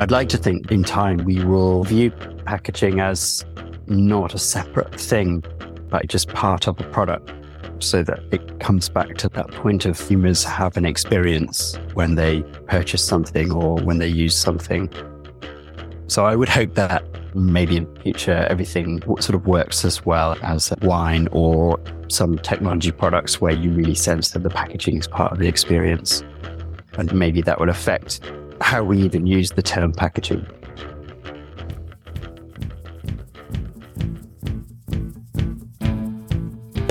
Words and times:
I'd 0.00 0.10
like 0.10 0.30
to 0.30 0.38
think 0.38 0.72
in 0.72 0.82
time 0.82 1.18
we 1.26 1.44
will 1.44 1.84
view 1.84 2.10
packaging 2.46 3.00
as 3.00 3.44
not 3.86 4.32
a 4.32 4.38
separate 4.38 4.98
thing, 4.98 5.44
but 5.90 6.08
just 6.08 6.28
part 6.28 6.66
of 6.66 6.80
a 6.80 6.84
product 6.84 7.30
so 7.80 8.02
that 8.04 8.20
it 8.32 8.60
comes 8.60 8.88
back 8.88 9.18
to 9.18 9.28
that 9.28 9.50
point 9.50 9.84
of 9.84 10.00
humans 10.00 10.42
have 10.42 10.78
an 10.78 10.86
experience 10.86 11.78
when 11.92 12.14
they 12.14 12.40
purchase 12.66 13.04
something 13.04 13.52
or 13.52 13.76
when 13.82 13.98
they 13.98 14.08
use 14.08 14.34
something. 14.34 14.90
So 16.06 16.24
I 16.24 16.34
would 16.34 16.48
hope 16.48 16.76
that 16.76 17.04
maybe 17.34 17.76
in 17.76 17.96
future 17.96 18.46
everything 18.48 19.02
sort 19.02 19.34
of 19.34 19.46
works 19.46 19.84
as 19.84 20.06
well 20.06 20.34
as 20.40 20.72
wine 20.80 21.28
or 21.30 21.78
some 22.08 22.38
technology 22.38 22.90
products 22.90 23.38
where 23.38 23.52
you 23.52 23.70
really 23.72 23.94
sense 23.94 24.30
that 24.30 24.44
the 24.44 24.50
packaging 24.50 24.96
is 24.96 25.06
part 25.06 25.30
of 25.32 25.38
the 25.40 25.46
experience. 25.46 26.24
And 26.96 27.12
maybe 27.14 27.42
that 27.42 27.60
will 27.60 27.68
affect 27.68 28.22
how 28.60 28.82
we 28.82 28.98
even 28.98 29.26
use 29.26 29.50
the 29.50 29.62
term 29.62 29.92
packaging. 29.92 30.46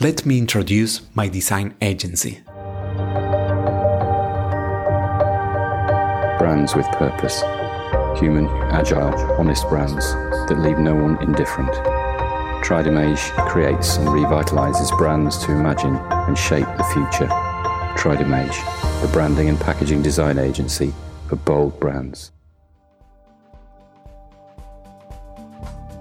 let 0.00 0.24
me 0.24 0.38
introduce 0.38 1.02
my 1.14 1.28
design 1.28 1.74
agency. 1.82 2.40
Brands 6.38 6.74
with 6.74 6.86
purpose. 6.92 7.42
Human, 8.18 8.48
agile, 8.72 9.14
honest 9.38 9.68
brands 9.68 10.12
that 10.48 10.58
leave 10.58 10.78
no 10.78 10.94
one 10.94 11.22
indifferent. 11.22 11.70
Tridimage 12.64 13.30
creates 13.46 13.98
and 13.98 14.08
revitalizes 14.08 14.96
brands 14.96 15.36
to 15.44 15.52
imagine 15.52 15.96
and 15.96 16.36
shape 16.36 16.66
the 16.78 16.84
future. 16.94 17.28
Tridimage, 17.98 18.56
the 19.02 19.08
branding 19.12 19.50
and 19.50 19.60
packaging 19.60 20.00
design 20.00 20.38
agency 20.38 20.94
for 21.28 21.36
bold 21.36 21.78
brands. 21.78 22.32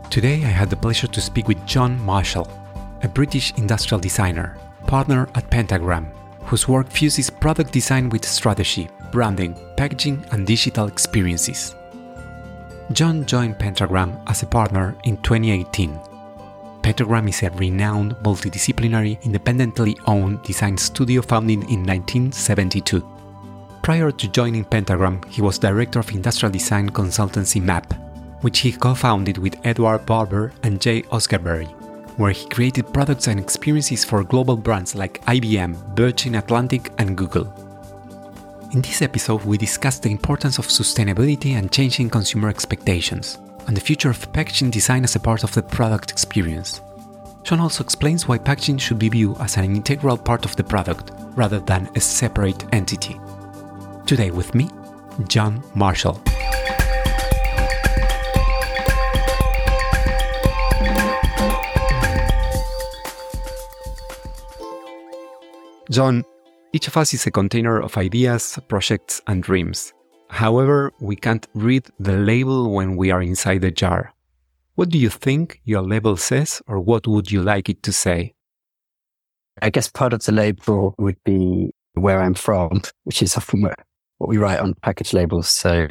Today, 0.09 0.35
I 0.35 0.47
had 0.47 0.69
the 0.69 0.77
pleasure 0.77 1.07
to 1.07 1.21
speak 1.21 1.49
with 1.49 1.63
Jon 1.67 1.99
Marshall, 2.05 2.47
a 3.03 3.07
British 3.07 3.53
industrial 3.57 3.99
designer, 3.99 4.57
partner 4.87 5.27
at 5.35 5.49
Pentagram, 5.49 6.11
whose 6.41 6.67
work 6.67 6.89
fuses 6.89 7.29
product 7.29 7.71
design 7.71 8.09
with 8.09 8.25
strategy, 8.25 8.89
branding, 9.11 9.55
packaging, 9.77 10.25
and 10.31 10.45
digital 10.45 10.87
experiences. 10.87 11.75
Jon 12.91 13.25
joined 13.25 13.59
Pentagram 13.59 14.17
as 14.27 14.41
a 14.41 14.47
partner 14.47 14.95
in 15.03 15.17
2018. 15.17 15.99
Pentagram 16.81 17.27
is 17.27 17.43
a 17.43 17.51
renowned 17.51 18.15
multidisciplinary, 18.23 19.21
independently 19.23 19.95
owned 20.07 20.41
design 20.43 20.77
studio 20.77 21.21
founded 21.21 21.59
in 21.69 21.85
1972. 21.85 23.07
Prior 23.83 24.11
to 24.11 24.27
joining 24.27 24.65
Pentagram, 24.65 25.21
he 25.29 25.41
was 25.41 25.59
director 25.59 25.99
of 25.99 26.09
industrial 26.11 26.51
design 26.51 26.89
consultancy 26.89 27.61
MAP, 27.61 27.93
which 28.41 28.59
he 28.59 28.71
co 28.71 28.95
founded 28.95 29.37
with 29.37 29.59
Edward 29.63 30.05
Barber 30.05 30.51
and 30.63 30.81
Jay 30.81 31.03
Osgerby, 31.03 31.67
where 32.19 32.31
he 32.31 32.49
created 32.49 32.93
products 32.93 33.27
and 33.27 33.39
experiences 33.39 34.03
for 34.03 34.25
global 34.25 34.57
brands 34.57 34.93
like 34.93 35.23
IBM, 35.25 35.73
Virgin 35.95 36.35
Atlantic, 36.35 36.91
and 36.97 37.15
Google. 37.15 37.47
In 38.73 38.81
this 38.81 39.01
episode, 39.01 39.45
we 39.45 39.57
discuss 39.57 39.99
the 39.99 40.11
importance 40.11 40.59
of 40.59 40.67
sustainability 40.67 41.51
and 41.53 41.71
changing 41.71 42.09
consumer 42.09 42.49
expectations, 42.49 43.37
and 43.67 43.77
the 43.77 43.81
future 43.81 44.09
of 44.09 44.33
packaging 44.33 44.69
design 44.69 45.05
as 45.05 45.15
a 45.15 45.19
part 45.19 45.45
of 45.45 45.53
the 45.53 45.63
product 45.63 46.11
experience. 46.11 46.81
Jon 47.43 47.61
also 47.61 47.85
explains 47.85 48.27
why 48.27 48.37
packaging 48.37 48.79
should 48.79 48.99
be 48.99 49.07
viewed 49.07 49.39
as 49.39 49.55
an 49.55 49.63
integral 49.63 50.17
part 50.17 50.43
of 50.43 50.57
the 50.57 50.63
product 50.63 51.11
rather 51.37 51.61
than 51.61 51.89
a 51.95 52.01
separate 52.01 52.65
entity. 52.73 53.17
Today, 54.05 54.29
with 54.29 54.53
me, 54.53 54.69
Jon 55.29 55.63
Marshall. 55.73 56.21
Jon, 65.89 66.23
each 66.71 66.87
of 66.87 66.95
us 66.97 67.15
is 67.15 67.25
a 67.25 67.31
container 67.31 67.81
of 67.81 67.97
ideas, 67.97 68.59
projects, 68.67 69.21
and 69.25 69.41
dreams. 69.41 69.91
However, 70.29 70.93
we 70.99 71.15
can't 71.15 71.47
read 71.55 71.87
the 71.99 72.13
label 72.13 72.71
when 72.71 72.95
we 72.95 73.09
are 73.09 73.23
inside 73.23 73.61
the 73.61 73.71
jar. 73.71 74.13
What 74.75 74.89
do 74.89 74.99
you 74.99 75.09
think 75.09 75.61
your 75.65 75.81
label 75.81 76.15
says, 76.15 76.61
or 76.67 76.79
what 76.79 77.07
would 77.07 77.31
you 77.31 77.41
like 77.41 77.69
it 77.69 77.81
to 77.83 77.91
say? 77.91 78.35
I 79.63 79.71
guess 79.71 79.89
part 79.89 80.13
of 80.13 80.23
the 80.23 80.31
label 80.31 80.93
would 80.99 81.17
be 81.25 81.71
where 81.93 82.21
I'm 82.21 82.35
from, 82.35 82.83
which 83.05 83.23
is 83.23 83.35
often 83.35 83.63
what 83.63 84.29
we 84.29 84.37
write 84.37 84.59
on 84.59 84.75
package 84.83 85.13
labels. 85.13 85.49
So 85.49 85.87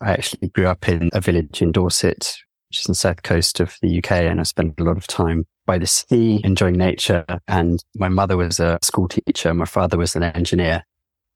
I 0.00 0.12
actually 0.12 0.48
grew 0.48 0.66
up 0.66 0.88
in 0.88 1.08
a 1.12 1.20
village 1.20 1.62
in 1.62 1.70
Dorset, 1.70 2.36
which 2.68 2.80
is 2.80 2.86
on 2.86 2.90
the 2.90 2.96
south 2.96 3.22
coast 3.22 3.60
of 3.60 3.76
the 3.80 3.98
UK, 3.98 4.10
and 4.10 4.40
I 4.40 4.42
spent 4.42 4.80
a 4.80 4.82
lot 4.82 4.96
of 4.96 5.06
time 5.06 5.46
by 5.66 5.78
the 5.78 5.86
sea, 5.86 6.40
enjoying 6.44 6.76
nature. 6.76 7.24
And 7.48 7.82
my 7.96 8.08
mother 8.08 8.36
was 8.36 8.60
a 8.60 8.78
school 8.82 9.08
teacher. 9.08 9.52
My 9.52 9.64
father 9.64 9.98
was 9.98 10.16
an 10.16 10.22
engineer. 10.22 10.84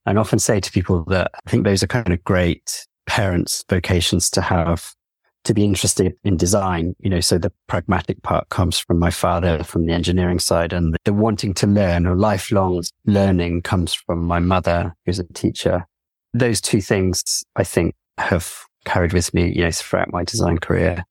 I 0.06 0.14
often 0.14 0.38
say 0.38 0.60
to 0.60 0.72
people 0.72 1.04
that 1.08 1.30
I 1.46 1.50
think 1.50 1.64
those 1.64 1.82
are 1.82 1.88
kind 1.88 2.12
of 2.12 2.24
great 2.24 2.86
parents' 3.06 3.64
vocations 3.68 4.30
to 4.30 4.40
have 4.40 4.94
to 5.44 5.54
be 5.54 5.64
interested 5.64 6.14
in 6.24 6.36
design. 6.36 6.94
You 7.00 7.10
know, 7.10 7.20
so 7.20 7.38
the 7.38 7.52
pragmatic 7.66 8.22
part 8.22 8.48
comes 8.48 8.78
from 8.78 8.98
my 8.98 9.10
father 9.10 9.62
from 9.64 9.86
the 9.86 9.92
engineering 9.92 10.38
side 10.38 10.72
and 10.72 10.96
the 11.04 11.12
wanting 11.12 11.54
to 11.54 11.66
learn 11.66 12.06
or 12.06 12.16
lifelong 12.16 12.82
learning 13.06 13.62
comes 13.62 13.92
from 13.92 14.24
my 14.24 14.38
mother, 14.38 14.94
who's 15.06 15.18
a 15.18 15.24
teacher. 15.24 15.86
Those 16.32 16.60
two 16.60 16.80
things 16.80 17.44
I 17.56 17.64
think 17.64 17.94
have 18.18 18.52
carried 18.84 19.12
with 19.12 19.34
me, 19.34 19.52
you 19.52 19.62
know, 19.62 19.70
throughout 19.70 20.12
my 20.12 20.24
design 20.24 20.58
career 20.58 21.04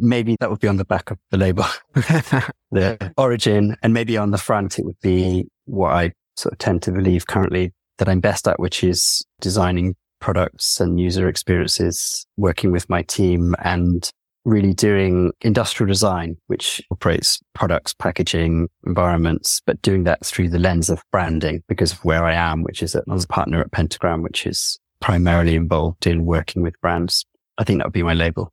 maybe 0.00 0.36
that 0.40 0.50
would 0.50 0.60
be 0.60 0.68
on 0.68 0.76
the 0.76 0.84
back 0.84 1.10
of 1.10 1.18
the 1.30 1.36
label, 1.36 1.64
the 1.94 3.12
origin, 3.16 3.76
and 3.82 3.94
maybe 3.94 4.16
on 4.16 4.30
the 4.30 4.38
front, 4.38 4.78
it 4.78 4.84
would 4.84 5.00
be 5.02 5.46
what 5.66 5.92
I 5.92 6.12
sort 6.36 6.52
of 6.52 6.58
tend 6.58 6.82
to 6.82 6.92
believe 6.92 7.26
currently 7.26 7.72
that 7.98 8.08
I'm 8.08 8.20
best 8.20 8.48
at, 8.48 8.58
which 8.58 8.82
is 8.82 9.24
designing 9.40 9.94
products 10.20 10.80
and 10.80 11.00
user 11.00 11.28
experiences, 11.28 12.26
working 12.36 12.72
with 12.72 12.88
my 12.88 13.02
team 13.02 13.54
and 13.62 14.10
really 14.44 14.72
doing 14.72 15.32
industrial 15.42 15.88
design, 15.88 16.36
which 16.46 16.80
operates 16.90 17.40
products, 17.54 17.92
packaging, 17.92 18.68
environments, 18.86 19.60
but 19.66 19.80
doing 19.82 20.04
that 20.04 20.24
through 20.24 20.48
the 20.48 20.58
lens 20.58 20.88
of 20.88 21.02
branding 21.12 21.62
because 21.68 21.92
of 21.92 22.04
where 22.04 22.24
I 22.24 22.34
am, 22.34 22.62
which 22.62 22.82
is 22.82 22.92
that 22.92 23.04
as 23.12 23.24
a 23.24 23.28
partner 23.28 23.60
at 23.60 23.72
Pentagram, 23.72 24.22
which 24.22 24.46
is 24.46 24.78
primarily 25.00 25.54
involved 25.54 26.06
in 26.06 26.24
working 26.24 26.62
with 26.62 26.80
brands. 26.80 27.24
I 27.58 27.64
think 27.64 27.78
that 27.78 27.86
would 27.86 27.92
be 27.92 28.02
my 28.02 28.14
label. 28.14 28.52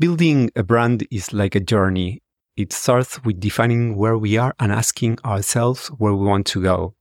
Building 0.00 0.48
a 0.54 0.62
brand 0.62 1.04
is 1.10 1.32
like 1.32 1.56
a 1.56 1.60
journey. 1.60 2.22
It 2.56 2.72
starts 2.72 3.20
with 3.24 3.40
defining 3.40 3.96
where 3.96 4.16
we 4.16 4.36
are 4.36 4.54
and 4.60 4.70
asking 4.70 5.18
ourselves 5.24 5.88
where 5.88 6.14
we 6.14 6.24
want 6.24 6.46
to 6.48 6.62
go. 6.62 6.94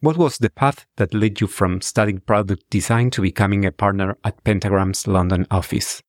What 0.00 0.16
was 0.16 0.38
the 0.38 0.50
path 0.50 0.86
that 0.96 1.14
led 1.14 1.40
you 1.40 1.46
from 1.46 1.80
studying 1.80 2.18
product 2.18 2.68
design 2.68 3.10
to 3.10 3.22
becoming 3.22 3.64
a 3.64 3.70
partner 3.70 4.16
at 4.24 4.42
Pentagram's 4.42 5.06
London 5.06 5.46
office? 5.52 6.02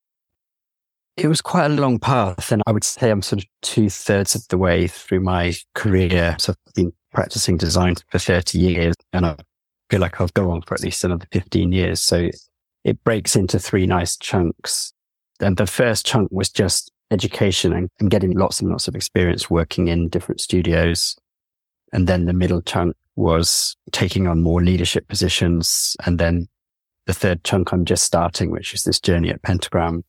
It 1.17 1.27
was 1.27 1.39
quite 1.39 1.65
a 1.65 1.69
long 1.75 1.99
path, 1.99 2.51
and 2.51 2.63
I 2.65 2.71
would 2.71 2.83
say 2.83 3.11
I'm 3.11 3.21
sort 3.21 3.43
of 3.43 3.49
two 3.61 3.87
thirds 3.87 4.33
of 4.33 4.47
the 4.47 4.57
way 4.57 4.87
through 4.87 5.19
my 5.19 5.53
career. 5.75 6.35
So 6.39 6.53
I've 6.53 6.73
been 6.73 6.93
practicing 7.13 7.57
design 7.57 7.93
for 8.09 8.17
30 8.17 8.57
years, 8.57 8.95
and 9.13 9.23
I 9.23 9.35
feel 9.91 10.01
like 10.01 10.19
I'll 10.19 10.29
go 10.33 10.49
on 10.49 10.63
for 10.63 10.73
at 10.73 10.81
least 10.81 11.03
another 11.03 11.27
15 11.31 11.71
years. 11.71 12.01
So 12.01 12.29
it 12.83 13.03
breaks 13.03 13.35
into 13.35 13.59
three 13.59 13.85
nice 13.85 14.17
chunks. 14.17 14.93
And 15.39 15.57
the 15.57 15.67
first 15.67 16.05
chunk 16.05 16.29
was 16.31 16.49
just 16.49 16.91
education 17.11 17.73
and, 17.73 17.89
and 17.99 18.09
getting 18.09 18.31
lots 18.31 18.59
and 18.59 18.69
lots 18.69 18.87
of 18.87 18.95
experience 18.95 19.49
working 19.49 19.87
in 19.87 20.09
different 20.09 20.41
studios. 20.41 21.15
And 21.93 22.07
then 22.07 22.25
the 22.25 22.33
middle 22.33 22.61
chunk 22.61 22.95
was 23.15 23.75
taking 23.91 24.27
on 24.27 24.41
more 24.41 24.61
leadership 24.61 25.07
positions. 25.07 25.95
And 26.05 26.19
then 26.19 26.47
the 27.05 27.13
third 27.13 27.43
chunk 27.43 27.71
I'm 27.71 27.85
just 27.85 28.03
starting, 28.03 28.51
which 28.51 28.73
is 28.73 28.83
this 28.83 28.99
journey 28.99 29.29
at 29.29 29.41
Pentagram. 29.41 30.03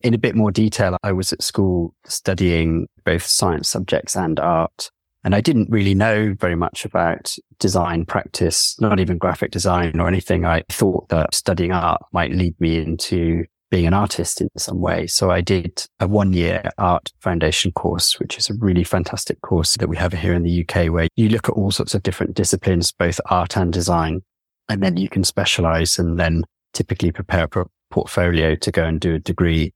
In 0.00 0.14
a 0.14 0.18
bit 0.18 0.34
more 0.34 0.50
detail, 0.50 0.96
I 1.02 1.12
was 1.12 1.32
at 1.32 1.42
school 1.42 1.94
studying 2.04 2.88
both 3.04 3.24
science 3.24 3.68
subjects 3.68 4.16
and 4.16 4.40
art. 4.40 4.90
And 5.24 5.36
I 5.36 5.40
didn't 5.40 5.70
really 5.70 5.94
know 5.94 6.34
very 6.40 6.56
much 6.56 6.84
about 6.84 7.36
design 7.60 8.04
practice, 8.04 8.78
not 8.80 8.98
even 8.98 9.18
graphic 9.18 9.52
design 9.52 10.00
or 10.00 10.08
anything. 10.08 10.44
I 10.44 10.64
thought 10.68 11.08
that 11.10 11.32
studying 11.32 11.70
art 11.70 12.02
might 12.12 12.32
lead 12.32 12.60
me 12.60 12.78
into 12.78 13.44
being 13.72 13.86
an 13.86 13.94
artist 13.94 14.42
in 14.42 14.50
some 14.58 14.82
way. 14.82 15.06
So 15.06 15.30
I 15.30 15.40
did 15.40 15.86
a 15.98 16.06
one 16.06 16.34
year 16.34 16.62
art 16.76 17.10
foundation 17.20 17.72
course, 17.72 18.20
which 18.20 18.36
is 18.36 18.50
a 18.50 18.54
really 18.58 18.84
fantastic 18.84 19.40
course 19.40 19.78
that 19.78 19.88
we 19.88 19.96
have 19.96 20.12
here 20.12 20.34
in 20.34 20.42
the 20.42 20.60
UK 20.62 20.92
where 20.92 21.08
you 21.16 21.30
look 21.30 21.48
at 21.48 21.54
all 21.54 21.70
sorts 21.70 21.94
of 21.94 22.02
different 22.02 22.34
disciplines, 22.34 22.92
both 22.92 23.18
art 23.30 23.56
and 23.56 23.72
design. 23.72 24.20
And 24.68 24.82
then 24.82 24.98
you 24.98 25.08
can 25.08 25.24
specialize 25.24 25.98
and 25.98 26.20
then 26.20 26.44
typically 26.74 27.12
prepare 27.12 27.48
a 27.50 27.64
portfolio 27.90 28.56
to 28.56 28.70
go 28.70 28.84
and 28.84 29.00
do 29.00 29.14
a 29.14 29.18
degree. 29.18 29.72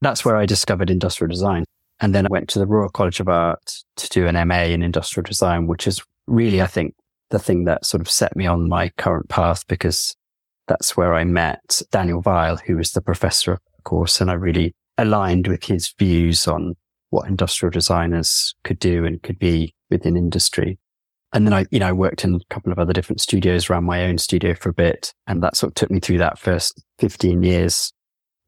That's 0.00 0.24
where 0.24 0.36
I 0.36 0.44
discovered 0.44 0.90
industrial 0.90 1.30
design. 1.30 1.64
And 2.00 2.16
then 2.16 2.26
I 2.26 2.28
went 2.28 2.48
to 2.50 2.58
the 2.58 2.66
Royal 2.66 2.88
College 2.88 3.20
of 3.20 3.28
Art 3.28 3.72
to 3.98 4.08
do 4.08 4.26
an 4.26 4.48
MA 4.48 4.64
in 4.64 4.82
industrial 4.82 5.22
design, 5.22 5.68
which 5.68 5.86
is 5.86 6.02
really, 6.26 6.60
I 6.60 6.66
think, 6.66 6.96
the 7.30 7.38
thing 7.38 7.66
that 7.66 7.86
sort 7.86 8.00
of 8.00 8.10
set 8.10 8.34
me 8.34 8.46
on 8.46 8.68
my 8.68 8.88
current 8.98 9.28
path 9.28 9.64
because 9.68 10.16
that's 10.68 10.96
where 10.96 11.14
I 11.14 11.24
met 11.24 11.82
Daniel 11.90 12.22
Weil, 12.22 12.56
who 12.56 12.76
was 12.76 12.92
the 12.92 13.00
professor 13.00 13.52
of 13.52 13.60
the 13.76 13.82
course. 13.82 14.20
And 14.20 14.30
I 14.30 14.34
really 14.34 14.74
aligned 14.98 15.48
with 15.48 15.64
his 15.64 15.92
views 15.98 16.46
on 16.46 16.74
what 17.10 17.28
industrial 17.28 17.70
designers 17.70 18.54
could 18.64 18.78
do 18.78 19.04
and 19.04 19.22
could 19.22 19.38
be 19.38 19.74
within 19.90 20.16
industry. 20.16 20.78
And 21.32 21.46
then 21.46 21.54
I, 21.54 21.66
you 21.70 21.78
know, 21.78 21.88
I 21.88 21.92
worked 21.92 22.24
in 22.24 22.34
a 22.34 22.54
couple 22.54 22.72
of 22.72 22.78
other 22.78 22.92
different 22.92 23.20
studios, 23.20 23.70
ran 23.70 23.84
my 23.84 24.04
own 24.04 24.18
studio 24.18 24.54
for 24.54 24.68
a 24.68 24.74
bit. 24.74 25.12
And 25.26 25.42
that 25.42 25.56
sort 25.56 25.70
of 25.70 25.74
took 25.74 25.90
me 25.90 26.00
through 26.00 26.18
that 26.18 26.38
first 26.38 26.82
15 26.98 27.42
years 27.42 27.92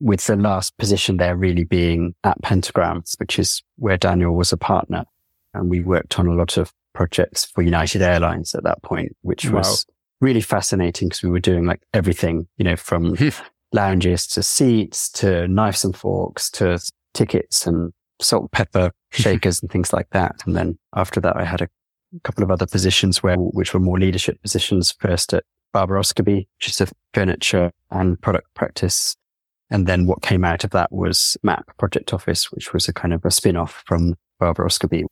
with 0.00 0.26
the 0.26 0.36
last 0.36 0.76
position 0.76 1.16
there 1.16 1.36
really 1.36 1.64
being 1.64 2.14
at 2.24 2.40
Pentagram, 2.42 3.02
which 3.18 3.38
is 3.38 3.62
where 3.76 3.96
Daniel 3.96 4.34
was 4.34 4.52
a 4.52 4.56
partner. 4.56 5.04
And 5.54 5.70
we 5.70 5.80
worked 5.80 6.18
on 6.18 6.26
a 6.26 6.34
lot 6.34 6.56
of 6.56 6.72
projects 6.94 7.44
for 7.44 7.62
United 7.62 8.02
Airlines 8.02 8.54
at 8.54 8.64
that 8.64 8.82
point, 8.82 9.16
which 9.22 9.48
wow. 9.48 9.58
was 9.58 9.86
really 10.20 10.40
fascinating 10.40 11.08
because 11.08 11.22
we 11.22 11.30
were 11.30 11.40
doing 11.40 11.66
like 11.66 11.82
everything, 11.92 12.46
you 12.56 12.64
know, 12.64 12.76
from 12.76 13.16
hmm. 13.16 13.28
lounges 13.72 14.26
to 14.28 14.42
seats 14.42 15.10
to 15.10 15.48
knives 15.48 15.84
and 15.84 15.96
forks 15.96 16.50
to 16.52 16.78
tickets 17.12 17.66
and 17.66 17.92
salt 18.20 18.42
and 18.42 18.52
pepper 18.52 18.90
shakers 19.12 19.60
and 19.60 19.70
things 19.70 19.92
like 19.92 20.08
that. 20.10 20.36
And 20.46 20.56
then 20.56 20.78
after 20.94 21.20
that, 21.20 21.36
I 21.36 21.44
had 21.44 21.62
a 21.62 21.68
couple 22.22 22.44
of 22.44 22.50
other 22.50 22.66
positions 22.66 23.22
where, 23.22 23.36
which 23.36 23.74
were 23.74 23.80
more 23.80 23.98
leadership 23.98 24.40
positions 24.42 24.92
first 24.92 25.34
at 25.34 25.44
Barber 25.72 25.96
Osgerby, 25.96 26.46
which 26.58 26.68
is 26.68 26.80
a 26.80 26.88
furniture 27.12 27.72
and 27.90 28.20
product 28.20 28.54
practice 28.54 29.16
and 29.70 29.86
then 29.86 30.06
what 30.06 30.22
came 30.22 30.44
out 30.44 30.64
of 30.64 30.70
that 30.70 30.92
was 30.92 31.36
MAP 31.42 31.76
Project 31.78 32.12
Office, 32.12 32.52
which 32.52 32.72
was 32.72 32.88
a 32.88 32.92
kind 32.92 33.12
of 33.14 33.24
a 33.24 33.30
spin 33.30 33.56
off 33.56 33.82
from 33.86 34.14
Barber 34.38 34.64
Osgerby. 34.64 35.04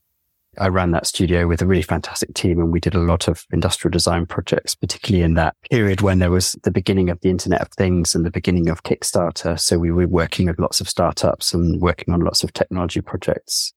I 0.59 0.69
ran 0.69 0.91
that 0.91 1.07
studio 1.07 1.47
with 1.47 1.63
a 1.63 1.67
really 1.67 1.83
fantastic 1.83 2.35
team 2.35 2.59
and 2.59 2.73
we 2.73 2.81
did 2.81 2.95
a 2.95 3.01
lot 3.01 3.29
of 3.29 3.47
industrial 3.53 3.91
design 3.91 4.27
projects, 4.27 4.75
particularly 4.75 5.25
in 5.25 5.35
that 5.35 5.57
period 5.71 6.03
when 6.03 6.19
there 6.19 6.31
was 6.31 6.53
the 6.63 6.71
beginning 6.71 7.09
of 7.09 7.21
the 7.21 7.31
Internet 7.31 7.63
of 7.63 7.69
Things 7.69 8.15
and 8.15 8.25
the 8.25 8.31
beginning 8.31 8.69
of 8.69 8.83
Kickstarter. 8.83 9.59
So 9.59 9.79
we 9.79 9.91
were 9.91 10.07
working 10.07 10.47
with 10.47 10.59
lots 10.59 10.81
of 10.81 10.89
startups 10.89 11.55
and 11.55 11.81
working 11.81 12.13
on 12.13 12.21
lots 12.21 12.45
of 12.45 12.53
technology 12.53 13.01
projects. 13.01 13.73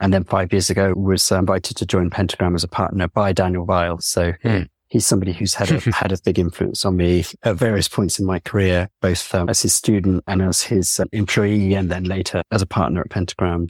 And 0.00 0.12
then 0.12 0.24
five 0.24 0.52
years 0.52 0.70
ago 0.70 0.92
was 0.96 1.30
invited 1.30 1.76
to 1.76 1.86
join 1.86 2.10
Pentagram 2.10 2.54
as 2.54 2.64
a 2.64 2.68
partner 2.68 3.08
by 3.08 3.32
Daniel 3.32 3.64
Weil. 3.64 3.98
So 3.98 4.32
hmm 4.42 4.62
he's 4.94 5.06
somebody 5.06 5.32
who's 5.32 5.54
had 5.54 5.72
a, 5.72 5.80
had 5.92 6.12
a 6.12 6.16
big 6.24 6.38
influence 6.38 6.84
on 6.84 6.96
me 6.96 7.24
at 7.42 7.56
various 7.56 7.88
points 7.88 8.20
in 8.20 8.24
my 8.24 8.38
career, 8.38 8.88
both 9.00 9.34
um, 9.34 9.48
as 9.48 9.60
his 9.60 9.74
student 9.74 10.22
and 10.28 10.40
as 10.40 10.62
his 10.62 11.00
uh, 11.00 11.04
employee, 11.12 11.74
and 11.74 11.90
then 11.90 12.04
later 12.04 12.42
as 12.52 12.62
a 12.62 12.66
partner 12.66 13.00
at 13.00 13.10
Pentagram. 13.10 13.66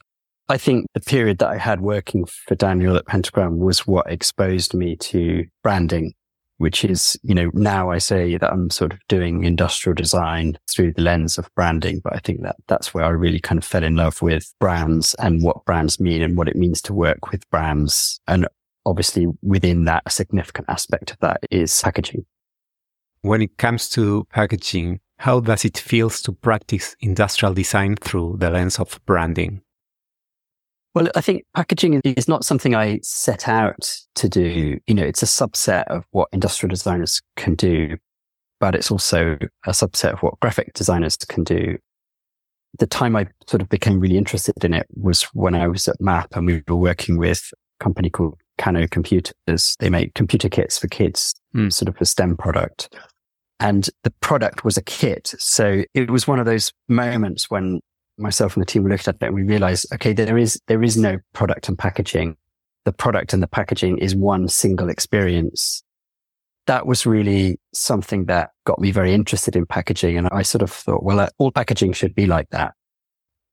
I 0.49 0.59
think 0.59 0.87
the 0.93 1.01
period 1.01 1.39
that 1.39 1.49
I 1.49 1.57
had 1.57 1.81
working 1.81 2.27
for 2.27 2.55
Daniel 2.55 2.97
at 2.97 3.07
Pentagram 3.07 3.59
was 3.59 3.87
what 3.87 4.11
exposed 4.11 4.75
me 4.75 4.95
to 4.97 5.47
branding, 5.63 6.13
which 6.59 6.85
is, 6.85 7.19
you 7.23 7.35
know, 7.35 7.51
now 7.55 7.91
I 7.91 7.97
say 7.97 8.37
that 8.37 8.53
I'm 8.53 8.69
sort 8.69 8.93
of 8.93 8.99
doing 9.09 9.45
industrial 9.45 9.95
design 9.95 10.59
through 10.71 10.93
the 10.93 11.03
lens 11.03 11.39
of 11.39 11.49
branding, 11.55 12.01
but 12.05 12.15
I 12.15 12.19
think 12.19 12.43
that 12.43 12.57
that's 12.69 12.93
where 12.93 13.05
I 13.05 13.09
really 13.09 13.41
kind 13.41 13.59
of 13.59 13.65
fell 13.65 13.83
in 13.83 13.97
love 13.97 14.21
with 14.21 14.53
brands 14.61 15.15
and 15.15 15.43
what 15.43 15.65
brands 15.65 15.99
mean 15.99 16.21
and 16.21 16.37
what 16.37 16.49
it 16.49 16.57
means 16.57 16.83
to 16.83 16.93
work 16.93 17.31
with 17.31 17.49
brands 17.49 18.21
and 18.29 18.47
obviously 18.87 19.27
within 19.43 19.85
that, 19.85 20.03
a 20.07 20.11
significant 20.11 20.69
aspect 20.69 21.11
of 21.11 21.19
that 21.21 21.41
is 21.51 21.81
packaging. 21.83 22.27
When 23.23 23.41
it 23.41 23.57
comes 23.57 23.89
to 23.91 24.27
packaging, 24.31 25.01
how 25.19 25.41
does 25.41 25.65
it 25.65 25.79
feel 25.79 26.11
to 26.11 26.33
practice 26.33 26.95
industrial 27.01 27.55
design 27.55 27.97
through 27.97 28.37
the 28.41 28.51
lens 28.51 28.79
of 28.79 29.01
branding? 29.07 29.63
Well, 30.95 31.09
I 31.17 31.21
think 31.21 31.45
packaging 31.55 32.01
is 32.05 32.29
not 32.29 32.45
something 32.45 32.75
I 32.75 33.01
set 33.03 33.49
out 33.49 33.91
to 34.15 34.29
do. 34.29 34.79
You 34.87 34.95
know, 34.95 35.03
it's 35.03 35.25
a 35.25 35.27
subset 35.27 35.85
of 35.89 36.05
what 36.13 36.29
industrial 36.33 36.71
designers 36.71 37.21
can 37.37 37.57
do, 37.57 37.97
but 38.61 38.77
it's 38.77 38.93
also 38.93 39.37
a 39.67 39.71
subset 39.71 40.13
of 40.13 40.23
what 40.23 40.39
graphic 40.39 40.73
designers 40.75 41.17
can 41.17 41.43
do. 41.43 41.79
The 42.79 42.87
time 42.87 43.17
I 43.17 43.27
sort 43.49 43.61
of 43.61 43.69
became 43.69 43.99
really 43.99 44.17
interested 44.17 44.65
in 44.65 44.73
it 44.73 44.87
was 44.95 45.23
when 45.33 45.55
I 45.57 45.67
was 45.67 45.89
at 45.89 46.01
MAP 46.01 46.37
and 46.37 46.47
we 46.47 46.63
were 46.69 46.77
working 46.77 47.19
with 47.19 47.51
a 47.81 47.85
company 47.85 48.09
called 48.09 48.39
Kano 48.59 48.87
Computers. 48.87 49.77
They 49.81 49.91
make 49.91 50.15
computer 50.15 50.49
kits 50.49 50.79
for 50.79 50.87
kids, 50.87 51.35
mm. 51.57 51.73
sort 51.73 51.89
of 51.89 52.01
a 52.01 52.05
STEM 52.05 52.37
product. 52.37 52.95
And 53.59 53.89
the 54.05 54.13
product 54.21 54.65
was 54.65 54.77
a 54.77 54.83
kit. 54.83 55.35
So 55.39 55.83
it 55.93 56.11
was 56.11 56.29
one 56.29 56.39
of 56.39 56.47
those 56.47 56.73
moments 56.89 57.51
when 57.51 57.81
myself 58.19 58.57
and 58.57 58.63
the 58.63 58.67
team 58.67 58.87
looked 58.87 59.09
at 59.09 59.17
it 59.17 59.23
and 59.23 59.35
we 59.35 59.43
realized, 59.43 59.93
okay, 59.93 60.13
there 60.13 60.39
is, 60.39 60.61
there 60.67 60.83
is 60.83 60.97
no 60.97 61.19
product 61.33 61.69
and 61.69 61.79
packaging. 61.79 62.37
The 62.85 62.93
product 62.93 63.33
and 63.33 63.43
the 63.43 63.49
packaging 63.49 63.99
is 63.99 64.15
one 64.15 64.49
single 64.49 64.89
experience. 64.89 65.83
That 66.67 66.87
was 66.87 67.07
really 67.07 67.59
something 67.73 68.27
that 68.27 68.51
got 68.65 68.81
me 68.81 68.91
very 68.91 69.15
interested 69.15 69.57
in 69.57 69.67
packaging. 69.67 70.17
And 70.17 70.29
I 70.33 70.43
sort 70.43 70.63
of 70.63 70.71
thought, 70.71 71.03
well, 71.03 71.21
uh, 71.21 71.29
all 71.39 71.51
packaging 71.51 71.93
should 71.93 72.15
be 72.15 72.27
like 72.27 72.49
that 72.51 72.75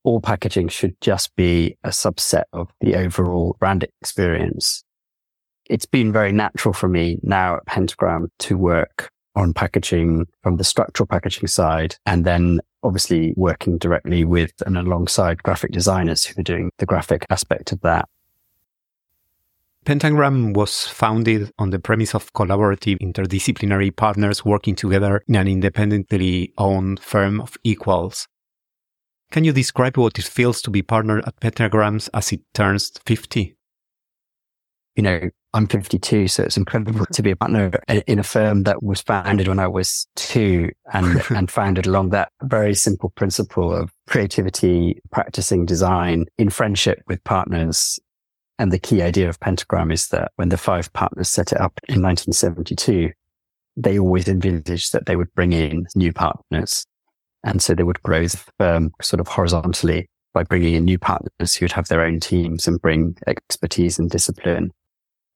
all 0.04 0.19
packaging 0.19 0.68
should 0.68 1.00
just 1.00 1.36
be 1.36 1.78
a 1.84 1.90
subset 1.90 2.46
of 2.54 2.68
the 2.81 2.96
overall 2.96 3.56
brand 3.60 3.84
experience 4.02 4.84
it's 5.72 5.86
been 5.86 6.12
very 6.12 6.34
natural 6.34 6.74
for 6.74 6.90
me 6.90 7.18
now 7.24 7.56
at 7.56 7.66
Pentagram 7.66 8.30
to 8.40 8.58
work 8.58 9.10
on 9.36 9.54
packaging 9.54 10.28
from 10.44 10.58
the 10.58 10.66
structural 10.66 11.08
packaging 11.08 11.48
side 11.48 11.96
and 12.06 12.25
then 12.25 12.60
obviously 12.83 13.33
working 13.36 13.78
directly 13.78 14.24
with 14.24 14.54
and 14.66 14.78
alongside 14.78 15.44
graphic 15.44 15.72
designers 15.72 16.25
who 16.25 16.39
are 16.39 16.44
doing 16.44 16.72
the 16.78 16.86
graphic 16.86 17.25
aspect 17.30 17.72
of 17.72 17.81
that. 17.81 18.07
Pentagram 19.83 20.54
was 20.54 20.86
founded 20.86 21.51
on 21.57 21.72
the 21.72 21.80
premise 21.80 22.13
of 22.13 22.31
collaborative 22.33 23.00
interdisciplinary 23.00 23.96
partners 23.96 24.46
working 24.46 24.75
together 24.75 25.24
in 25.27 25.36
an 25.36 25.48
independently 25.48 26.53
owned 26.60 27.00
firm 27.00 27.41
of 27.41 27.58
equals. 27.63 28.27
Can 29.32 29.44
you 29.44 29.53
describe 29.53 29.98
what 29.98 30.20
it 30.20 30.25
feels 30.25 30.62
to 30.62 30.70
be 30.70 30.84
partnered 30.84 31.24
at 31.25 31.39
Pentagrams 31.39 32.10
as 32.13 32.32
it 32.32 32.41
turns 32.53 32.91
50? 33.06 33.56
You 34.95 35.03
know, 35.03 35.29
I'm 35.53 35.67
52, 35.67 36.29
so 36.29 36.43
it's 36.43 36.55
incredible 36.55 36.93
mm-hmm. 36.93 37.13
to 37.13 37.21
be 37.21 37.31
a 37.31 37.36
partner 37.36 37.71
in 38.07 38.19
a 38.19 38.24
firm 38.24 38.63
that 38.63 38.81
was 38.81 39.01
founded 39.01 39.50
when 39.50 39.60
I 39.60 39.67
was 39.67 40.07
two 40.15 40.69
and, 40.93 41.21
and 41.29 41.51
founded 41.51 41.88
along 41.88 42.10
that 42.10 42.31
very 42.43 42.74
simple 42.74 43.10
principle 43.10 43.74
of 43.74 43.91
creativity, 44.07 45.01
practicing 45.12 45.65
design 45.65 46.25
in 46.38 46.50
friendship 46.50 47.03
with 47.07 47.24
partners. 47.25 48.00
And 48.60 48.71
the 48.71 48.79
key 48.79 49.01
idea 49.01 49.27
of 49.27 49.39
Pentagram 49.41 49.91
is 49.91 50.07
that 50.10 50.31
when 50.38 50.50
the 50.50 50.57
five 50.57 50.91
partners 50.93 51.29
set 51.29 51.51
it 51.51 51.60
up 51.60 51.79
in 51.89 52.01
1972, 52.01 53.12
they 53.75 54.00
always 54.00 54.27
envisaged 54.27 54.93
that 54.93 55.05
they 55.05 55.15
would 55.15 55.33
bring 55.33 55.51
in 55.51 55.86
new 55.95 56.13
partners. 56.13 56.86
And 57.43 57.62
so 57.62 57.74
they 57.74 57.83
would 57.83 58.03
grow 58.03 58.27
the 58.27 58.43
firm 58.60 58.91
sort 59.01 59.19
of 59.19 59.27
horizontally 59.27 60.07
by 60.33 60.43
bringing 60.43 60.75
in 60.75 60.86
new 60.86 61.00
partners 61.00 61.55
who 61.55 61.65
would 61.65 61.71
have 61.74 61.88
their 61.88 62.01
own 62.01 62.19
teams 62.21 62.67
and 62.67 62.81
bring 62.81 63.17
expertise 63.27 64.00
and 64.00 64.10
discipline 64.10 64.71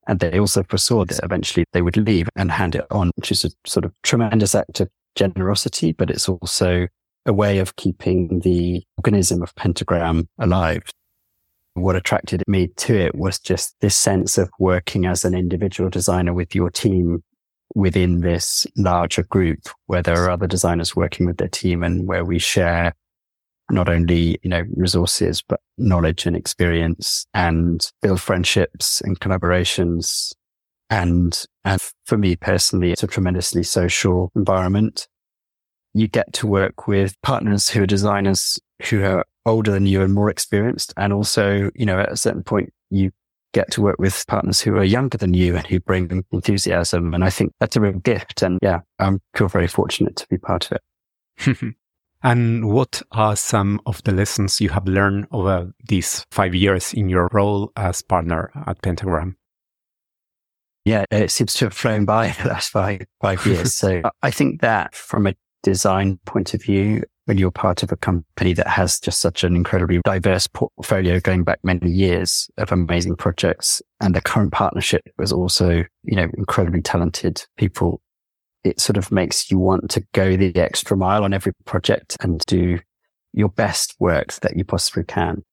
and 0.08 0.20
they 0.20 0.40
also 0.40 0.64
foresaw 0.64 1.06
that 1.06 1.20
eventually 1.24 1.66
they 1.74 1.82
would 1.82 1.98
leave 1.98 2.30
and 2.36 2.52
hand 2.52 2.76
it 2.76 2.86
on, 2.92 3.12
which 3.16 3.32
is 3.32 3.46
a 3.46 3.50
sort 3.66 3.86
of 3.86 3.94
tremendous 4.04 4.56
act 4.56 4.80
of 4.80 4.90
generosity, 5.16 5.92
but 5.92 6.10
it's 6.10 6.30
also 6.30 6.88
a 7.26 7.34
way 7.34 7.58
of 7.58 7.76
keeping 7.76 8.40
the 8.42 8.84
organism 8.98 9.42
of 9.42 9.56
Pentagram 9.56 10.28
alive. 10.40 10.84
What 11.74 11.96
attracted 11.96 12.44
me 12.48 12.68
to 12.68 12.96
it 12.96 13.16
was 13.16 13.40
just 13.40 13.76
this 13.82 13.96
sense 13.96 14.38
of 14.38 14.50
working 14.60 15.06
as 15.06 15.26
an 15.26 15.34
individual 15.34 15.90
designer 15.90 16.34
with 16.34 16.56
your 16.56 16.70
team 16.70 17.24
within 17.74 18.22
this 18.22 18.66
larger 18.78 19.24
group 19.24 19.60
where 19.88 20.02
there 20.02 20.24
are 20.24 20.30
other 20.30 20.48
designers 20.48 20.96
working 20.96 21.26
with 21.26 21.38
their 21.38 21.50
team 21.50 21.84
and 21.84 22.08
where 22.08 22.24
we 22.24 22.40
share 22.40 22.94
not 23.70 23.90
only, 23.90 24.40
you 24.44 24.50
know, 24.50 24.64
resources, 24.76 25.42
but 25.48 25.60
knowledge 25.78 26.26
and 26.26 26.36
experience 26.36 27.26
and 27.34 27.90
build 28.02 28.22
friendships 28.22 29.02
and 29.02 29.20
collaborations. 29.20 30.34
And, 30.90 31.46
and 31.64 31.82
for 32.06 32.18
me 32.18 32.36
personally, 32.36 32.92
it's 32.92 33.04
a 33.04 33.08
tremendously 33.08 33.64
social 33.64 34.32
environment. 34.36 35.08
You 35.94 36.08
get 36.08 36.32
to 36.34 36.48
work 36.48 36.88
with 36.88 37.20
partners 37.22 37.70
who 37.70 37.84
are 37.84 37.88
designers 37.88 38.60
who 38.90 39.04
are 39.04 39.26
older 39.46 39.72
than 39.72 39.86
you 39.86 40.02
and 40.02 40.14
more 40.14 40.30
experienced. 40.30 40.94
And 40.98 41.14
also, 41.14 41.72
you 41.76 41.86
know, 41.86 42.00
at 42.00 42.12
a 42.12 42.18
certain 42.18 42.44
point, 42.44 42.72
you 42.90 43.12
get 43.54 43.72
to 43.72 43.82
work 43.82 43.98
with 44.00 44.26
partners 44.28 44.60
who 44.60 44.76
are 44.76 44.84
younger 44.84 45.18
than 45.18 45.34
you 45.34 45.56
and 45.56 45.66
who 45.66 45.80
bring 45.80 46.24
enthusiasm. 46.32 47.14
And 47.14 47.24
I 47.24 47.30
think 47.30 47.54
that's 47.60 47.78
a 47.78 47.82
real 47.82 47.94
gift. 47.94 48.42
And 48.42 48.60
yeah, 48.62 48.82
I 49.00 49.12
feel 49.36 49.48
very 49.48 49.68
fortunate 49.68 50.18
to 50.18 50.28
be 50.28 50.38
part 50.38 50.70
of 50.70 50.78
it. 50.78 51.76
and 52.24 52.70
what 52.70 53.02
are 53.12 53.36
some 53.36 53.80
of 53.86 54.02
the 54.04 54.12
lessons 54.12 54.60
you 54.60 54.70
have 54.70 54.88
learned 54.88 55.28
over 55.32 55.74
these 55.88 56.26
five 56.32 56.56
years 56.56 56.94
in 56.94 57.10
your 57.10 57.30
role 57.32 57.72
as 57.76 58.02
partner 58.02 58.52
at 58.68 58.82
Pentagram? 58.82 59.38
Yeah, 60.86 61.06
it 61.12 61.32
seems 61.32 61.54
to 61.56 61.66
have 61.66 61.74
flown 61.74 62.06
by 62.06 62.30
the 62.42 62.50
last 62.50 62.70
five, 62.70 63.06
five 63.22 63.46
years. 63.46 63.76
so 63.76 64.02
I 64.22 64.32
think 64.32 64.62
that 64.62 64.96
from 64.96 65.28
a 65.28 65.36
design 65.64 66.20
point 66.26 66.54
of 66.54 66.64
view, 66.64 67.04
when 67.26 67.40
you're 67.40 67.52
part 67.52 67.82
of 67.82 67.92
a 67.92 67.98
company 67.98 68.54
that 68.54 68.68
has 68.68 69.00
just 69.00 69.20
such 69.20 69.44
an 69.44 69.56
incredibly 69.56 70.00
diverse 70.06 70.48
portfolio 70.48 71.20
going 71.20 71.44
back 71.44 71.60
many 71.64 71.90
years 71.90 72.50
of 72.58 72.72
amazing 72.72 73.16
projects 73.16 73.82
and 74.00 74.16
the 74.16 74.22
current 74.22 74.52
partnership 74.52 75.02
was 75.18 75.34
also, 75.34 75.84
you 76.04 76.16
know, 76.16 76.28
incredibly 76.38 76.82
talented 76.82 77.44
people. 77.58 78.02
It 78.66 78.82
sort 78.82 78.98
of 78.98 79.12
makes 79.12 79.52
you 79.52 79.60
want 79.60 79.92
to 79.92 80.04
go 80.14 80.36
the 80.36 80.56
extra 80.56 80.98
mile 80.98 81.24
on 81.24 81.34
every 81.34 81.54
project 81.66 82.18
and 82.20 82.42
do 82.48 82.80
your 83.32 83.50
best 83.50 83.96
work 84.00 84.34
that 84.42 84.58
you 84.58 84.66
possibly 84.66 85.04
can. 85.04 85.44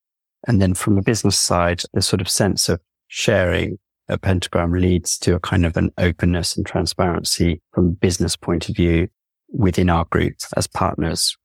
And 0.49 0.63
then 0.63 0.73
from 0.73 0.97
a 0.97 1.03
business 1.03 1.39
side, 1.39 1.83
the 1.93 2.01
sort 2.01 2.23
of 2.23 2.29
sense 2.29 2.69
of 2.71 2.81
sharing 3.09 3.79
a 4.09 4.17
pentagram 4.17 4.73
leads 4.73 5.19
to 5.19 5.35
a 5.35 5.41
kind 5.41 5.67
of 5.67 5.77
an 5.77 5.91
openness 5.99 6.57
and 6.57 6.67
transparency 6.67 7.61
from 7.73 7.89
a 7.89 7.91
business 7.93 8.35
point 8.35 8.69
of 8.69 8.77
view 8.77 9.09
within 9.51 9.91
our 9.91 10.07
group 10.07 10.35
as 10.57 10.67
partners, 10.67 11.37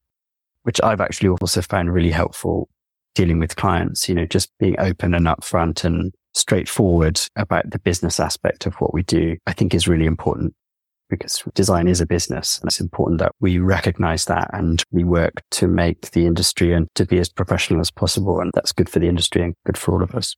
which 0.62 0.80
I've 0.82 1.02
actually 1.02 1.28
also 1.28 1.60
found 1.60 1.92
really 1.92 2.10
helpful 2.10 2.68
dealing 3.14 3.38
with 3.38 3.56
clients, 3.56 4.08
you 4.08 4.14
know, 4.14 4.24
just 4.24 4.50
being 4.58 4.76
open 4.78 5.12
and 5.12 5.26
upfront 5.26 5.84
and 5.84 6.12
straightforward 6.34 7.20
about 7.36 7.70
the 7.70 7.78
business 7.78 8.18
aspect 8.18 8.64
of 8.64 8.74
what 8.76 8.94
we 8.94 9.02
do, 9.02 9.36
I 9.46 9.52
think 9.52 9.74
is 9.74 9.88
really 9.88 10.06
important 10.06 10.54
because 11.08 11.42
design 11.54 11.88
is 11.88 12.00
a 12.00 12.06
business. 12.06 12.58
And 12.58 12.68
it's 12.68 12.80
important 12.80 13.20
that 13.20 13.32
we 13.40 13.58
recognize 13.58 14.26
that 14.26 14.50
and 14.52 14.82
we 14.90 15.04
work 15.04 15.42
to 15.52 15.66
make 15.66 16.10
the 16.10 16.26
industry 16.26 16.72
and 16.72 16.88
to 16.94 17.06
be 17.06 17.18
as 17.18 17.28
professional 17.28 17.80
as 17.80 17.90
possible. 17.90 18.40
And 18.40 18.50
that's 18.54 18.72
good 18.72 18.88
for 18.88 18.98
the 18.98 19.08
industry 19.08 19.42
and 19.42 19.54
good 19.64 19.78
for 19.78 19.94
all 19.94 20.02
of 20.02 20.14
us. 20.14 20.36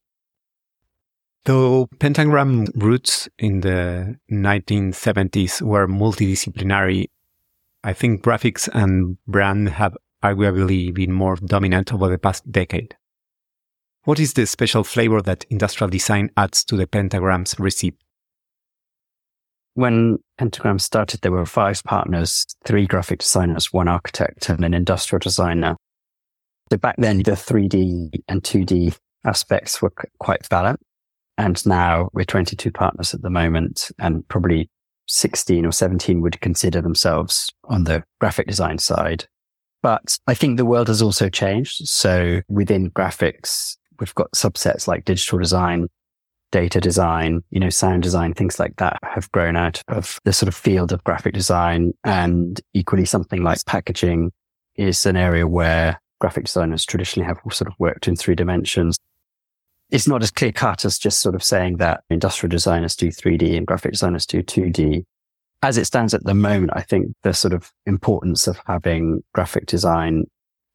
Though 1.44 1.88
Pentagram 1.98 2.66
roots 2.74 3.28
in 3.38 3.60
the 3.60 4.16
1970s 4.30 5.62
were 5.62 5.88
multidisciplinary, 5.88 7.06
I 7.82 7.94
think 7.94 8.22
graphics 8.22 8.68
and 8.74 9.16
brand 9.26 9.70
have 9.70 9.96
arguably 10.22 10.92
been 10.92 11.12
more 11.12 11.36
dominant 11.36 11.94
over 11.94 12.10
the 12.10 12.18
past 12.18 12.50
decade. 12.52 12.94
What 14.04 14.20
is 14.20 14.34
the 14.34 14.46
special 14.46 14.84
flavor 14.84 15.22
that 15.22 15.44
industrial 15.48 15.88
design 15.90 16.30
adds 16.36 16.62
to 16.64 16.76
the 16.76 16.86
Pentagram's 16.86 17.58
recipe? 17.58 17.96
When 19.74 20.18
Pentagram 20.38 20.78
started, 20.78 21.20
there 21.20 21.32
were 21.32 21.46
five 21.46 21.82
partners, 21.84 22.44
three 22.64 22.86
graphic 22.86 23.20
designers, 23.20 23.72
one 23.72 23.88
architect, 23.88 24.48
and 24.48 24.64
an 24.64 24.74
industrial 24.74 25.20
designer. 25.20 25.76
So 26.70 26.78
back 26.78 26.96
then, 26.98 27.18
the 27.18 27.32
3D 27.32 28.22
and 28.28 28.42
2D 28.42 28.96
aspects 29.24 29.80
were 29.80 29.92
quite 30.18 30.48
balanced. 30.48 30.82
And 31.38 31.64
now 31.66 32.10
we're 32.12 32.24
22 32.24 32.70
partners 32.70 33.14
at 33.14 33.22
the 33.22 33.30
moment 33.30 33.90
and 33.98 34.26
probably 34.28 34.68
16 35.08 35.64
or 35.64 35.72
17 35.72 36.20
would 36.20 36.40
consider 36.40 36.80
themselves 36.80 37.50
on 37.64 37.84
the 37.84 38.04
graphic 38.20 38.46
design 38.46 38.78
side. 38.78 39.24
But 39.82 40.18
I 40.26 40.34
think 40.34 40.56
the 40.56 40.66
world 40.66 40.88
has 40.88 41.00
also 41.00 41.28
changed. 41.28 41.88
So 41.88 42.42
within 42.48 42.90
graphics, 42.90 43.76
we've 43.98 44.14
got 44.14 44.30
subsets 44.32 44.86
like 44.86 45.04
digital 45.06 45.38
design, 45.38 45.88
data 46.52 46.80
design, 46.80 47.42
you 47.50 47.61
know, 47.61 47.71
sound 47.71 48.02
design, 48.02 48.35
things 48.35 48.59
like 48.59 48.76
that 48.76 48.99
have 49.02 49.30
grown 49.33 49.57
out 49.57 49.83
of 49.88 50.19
the 50.25 50.33
sort 50.33 50.49
of 50.49 50.54
field 50.54 50.92
of 50.92 51.04
graphic 51.04 51.35
design. 51.35 51.92
And 52.04 52.61
equally 52.75 53.04
something 53.04 53.42
like 53.42 53.64
packaging 53.66 54.33
is 54.76 55.07
an 55.07 55.16
area 55.16 55.47
where 55.47 56.00
graphic 56.21 56.45
designers 56.45 56.85
traditionally 56.85 57.26
have 57.26 57.38
sort 57.52 57.69
of 57.69 57.75
worked 57.78 58.09
in 58.09 58.16
three 58.16 58.35
dimensions. 58.35 58.99
It's 59.90 60.07
not 60.07 60.23
as 60.23 60.30
clear 60.30 60.52
cut 60.52 60.85
as 60.85 60.99
just 60.99 61.21
sort 61.21 61.35
of 61.35 61.42
saying 61.42 61.78
that 61.78 62.04
industrial 62.11 62.50
designers 62.50 62.95
do 62.95 63.09
3D 63.09 63.57
and 63.57 63.66
graphic 63.66 63.92
designers 63.92 64.26
do 64.26 64.42
2D 64.42 65.04
as 65.62 65.76
it 65.76 65.85
stands 65.85 66.14
at 66.14 66.25
the 66.25 66.35
moment, 66.35 66.73
I 66.75 66.83
think 66.83 67.14
the 67.23 67.35
sort 67.35 67.52
of 67.52 67.71
importance 67.87 68.47
of 68.47 68.61
having 68.66 69.23
graphic 69.35 69.66
design 69.66 70.25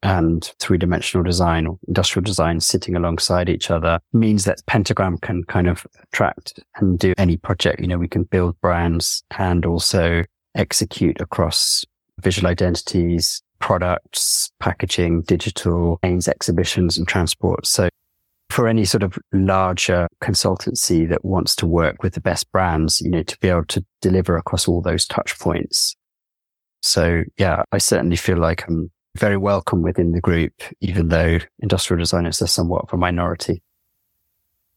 and 0.06 0.52
three 0.60 0.78
dimensional 0.78 1.24
design 1.24 1.66
or 1.66 1.80
industrial 1.88 2.22
design 2.22 2.60
sitting 2.60 2.94
alongside 2.94 3.48
each 3.48 3.72
other 3.72 3.98
means 4.12 4.44
that 4.44 4.64
Pentagram 4.68 5.18
can 5.18 5.42
kind 5.42 5.66
of 5.66 5.84
attract 6.00 6.60
and 6.76 6.96
do 6.96 7.12
any 7.18 7.36
project. 7.36 7.80
You 7.80 7.88
know, 7.88 7.98
we 7.98 8.06
can 8.06 8.22
build 8.22 8.58
brands 8.60 9.24
and 9.36 9.66
also 9.66 10.22
execute 10.54 11.20
across 11.20 11.84
visual 12.20 12.48
identities, 12.48 13.42
products, 13.58 14.48
packaging, 14.60 15.22
digital, 15.22 15.98
aims, 16.04 16.28
exhibitions 16.28 16.96
and 16.96 17.08
transport. 17.08 17.66
So 17.66 17.88
for 18.48 18.68
any 18.68 18.84
sort 18.84 19.02
of 19.02 19.18
larger 19.32 20.06
consultancy 20.22 21.08
that 21.08 21.24
wants 21.24 21.56
to 21.56 21.66
work 21.66 22.04
with 22.04 22.14
the 22.14 22.20
best 22.20 22.52
brands, 22.52 23.00
you 23.00 23.10
know, 23.10 23.24
to 23.24 23.36
be 23.38 23.48
able 23.48 23.64
to 23.64 23.84
deliver 24.02 24.36
across 24.36 24.68
all 24.68 24.80
those 24.80 25.04
touch 25.04 25.36
points. 25.40 25.96
So 26.80 27.24
yeah, 27.38 27.64
I 27.72 27.78
certainly 27.78 28.14
feel 28.14 28.38
like 28.38 28.68
I'm 28.68 28.92
very 29.16 29.36
welcome 29.36 29.82
within 29.82 30.12
the 30.12 30.20
group, 30.20 30.52
even 30.80 31.08
though 31.08 31.38
industrial 31.60 31.98
designers 31.98 32.40
are 32.42 32.46
somewhat 32.46 32.84
of 32.84 32.92
a 32.92 32.96
minority. 32.96 33.62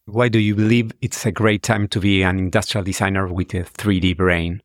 Why 0.06 0.28
do 0.28 0.38
you 0.38 0.54
believe 0.54 0.90
it's 1.00 1.24
a 1.24 1.32
great 1.32 1.62
time 1.62 1.86
to 1.88 2.00
be 2.00 2.22
an 2.22 2.38
industrial 2.38 2.84
designer 2.84 3.26
with 3.26 3.54
a 3.54 3.62
3D 3.62 4.16
brain? 4.16 4.62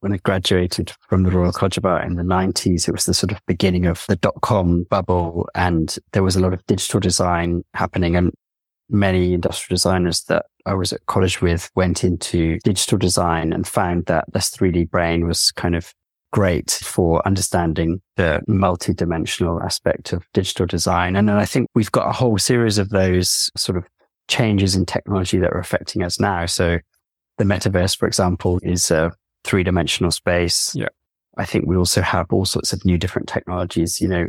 when 0.00 0.12
I 0.12 0.18
graduated 0.18 0.92
from 1.08 1.24
the 1.24 1.30
Royal 1.30 1.52
College 1.52 1.78
of 1.78 1.84
Art 1.84 2.04
in 2.04 2.14
the 2.14 2.22
90s, 2.22 2.88
it 2.88 2.92
was 2.92 3.04
the 3.04 3.14
sort 3.14 3.32
of 3.32 3.40
beginning 3.46 3.86
of 3.86 4.04
the 4.08 4.16
dot 4.16 4.40
com 4.42 4.84
bubble 4.84 5.48
and 5.54 5.96
there 6.12 6.22
was 6.22 6.36
a 6.36 6.40
lot 6.40 6.52
of 6.52 6.64
digital 6.66 7.00
design 7.00 7.64
happening 7.74 8.16
and 8.16 8.32
many 8.88 9.34
industrial 9.34 9.74
designers 9.74 10.24
that 10.24 10.46
I 10.66 10.74
was 10.74 10.92
at 10.92 11.04
college 11.06 11.42
with 11.42 11.70
went 11.74 12.04
into 12.04 12.58
digital 12.60 12.98
design 12.98 13.52
and 13.52 13.66
found 13.66 14.06
that 14.06 14.24
this 14.32 14.50
3D 14.50 14.88
brain 14.90 15.26
was 15.26 15.50
kind 15.52 15.74
of 15.74 15.92
great 16.32 16.70
for 16.70 17.26
understanding 17.26 18.00
the 18.16 18.42
multi-dimensional 18.46 19.62
aspect 19.62 20.12
of 20.12 20.26
digital 20.34 20.66
design. 20.66 21.16
And 21.16 21.28
then 21.28 21.36
I 21.36 21.44
think 21.44 21.68
we've 21.74 21.92
got 21.92 22.08
a 22.08 22.12
whole 22.12 22.38
series 22.38 22.78
of 22.78 22.90
those 22.90 23.50
sort 23.56 23.78
of 23.78 23.84
changes 24.28 24.74
in 24.74 24.84
technology 24.84 25.38
that 25.38 25.52
are 25.52 25.58
affecting 25.58 26.02
us 26.02 26.20
now. 26.20 26.46
So 26.46 26.78
the 27.38 27.44
metaverse, 27.44 27.96
for 27.96 28.06
example, 28.06 28.60
is 28.62 28.90
a 28.90 29.12
three 29.44 29.62
dimensional 29.62 30.10
space. 30.10 30.74
Yeah. 30.74 30.88
I 31.38 31.44
think 31.44 31.66
we 31.66 31.76
also 31.76 32.02
have 32.02 32.26
all 32.30 32.44
sorts 32.44 32.72
of 32.72 32.84
new 32.84 32.98
different 32.98 33.28
technologies, 33.28 34.00
you 34.00 34.08
know, 34.08 34.26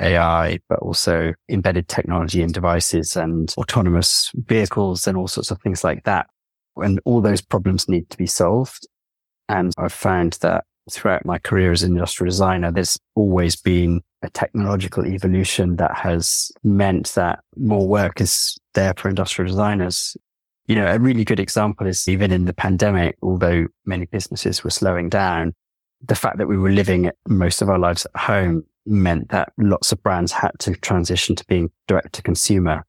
AI, 0.00 0.58
but 0.68 0.80
also 0.80 1.32
embedded 1.48 1.88
technology 1.88 2.42
in 2.42 2.50
devices 2.50 3.16
and 3.16 3.54
autonomous 3.56 4.30
vehicles 4.34 5.06
and 5.06 5.16
all 5.16 5.28
sorts 5.28 5.50
of 5.50 5.60
things 5.62 5.84
like 5.84 6.04
that. 6.04 6.26
And 6.76 7.00
all 7.04 7.20
those 7.20 7.40
problems 7.40 7.88
need 7.88 8.10
to 8.10 8.18
be 8.18 8.26
solved. 8.26 8.86
And 9.48 9.72
I've 9.78 9.92
found 9.92 10.38
that 10.40 10.64
throughout 10.90 11.24
my 11.24 11.38
career 11.38 11.72
as 11.72 11.82
an 11.82 11.92
industrial 11.92 12.30
designer, 12.30 12.72
there's 12.72 12.98
always 13.14 13.56
been 13.56 14.02
a 14.22 14.30
technological 14.30 15.06
evolution 15.06 15.76
that 15.76 15.96
has 15.96 16.52
meant 16.62 17.08
that 17.14 17.40
more 17.56 17.86
work 17.86 18.20
is 18.20 18.58
there 18.74 18.94
for 18.96 19.08
industrial 19.08 19.48
designers. 19.48 20.16
You 20.66 20.76
know, 20.76 20.86
a 20.86 20.98
really 20.98 21.24
good 21.24 21.40
example 21.40 21.86
is 21.86 22.08
even 22.08 22.30
in 22.30 22.44
the 22.44 22.52
pandemic, 22.52 23.16
although 23.22 23.66
many 23.84 24.06
businesses 24.06 24.62
were 24.62 24.70
slowing 24.70 25.08
down, 25.08 25.54
the 26.06 26.14
fact 26.14 26.38
that 26.38 26.48
we 26.48 26.56
were 26.56 26.70
living 26.70 27.10
most 27.28 27.62
of 27.62 27.68
our 27.68 27.78
lives 27.78 28.06
at 28.06 28.20
home 28.20 28.64
meant 28.86 29.28
that 29.30 29.52
lots 29.58 29.92
of 29.92 30.02
brands 30.02 30.32
had 30.32 30.52
to 30.60 30.74
transition 30.76 31.36
to 31.36 31.44
being 31.46 31.70
direct 31.86 32.12
to 32.14 32.22
consumer. 32.22 32.84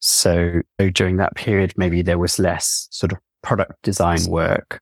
So 0.00 0.62
during 0.92 1.18
that 1.18 1.34
period, 1.34 1.74
maybe 1.76 2.02
there 2.02 2.18
was 2.18 2.38
less 2.38 2.88
sort 2.90 3.12
of 3.12 3.18
product 3.42 3.82
design 3.82 4.24
work. 4.26 4.80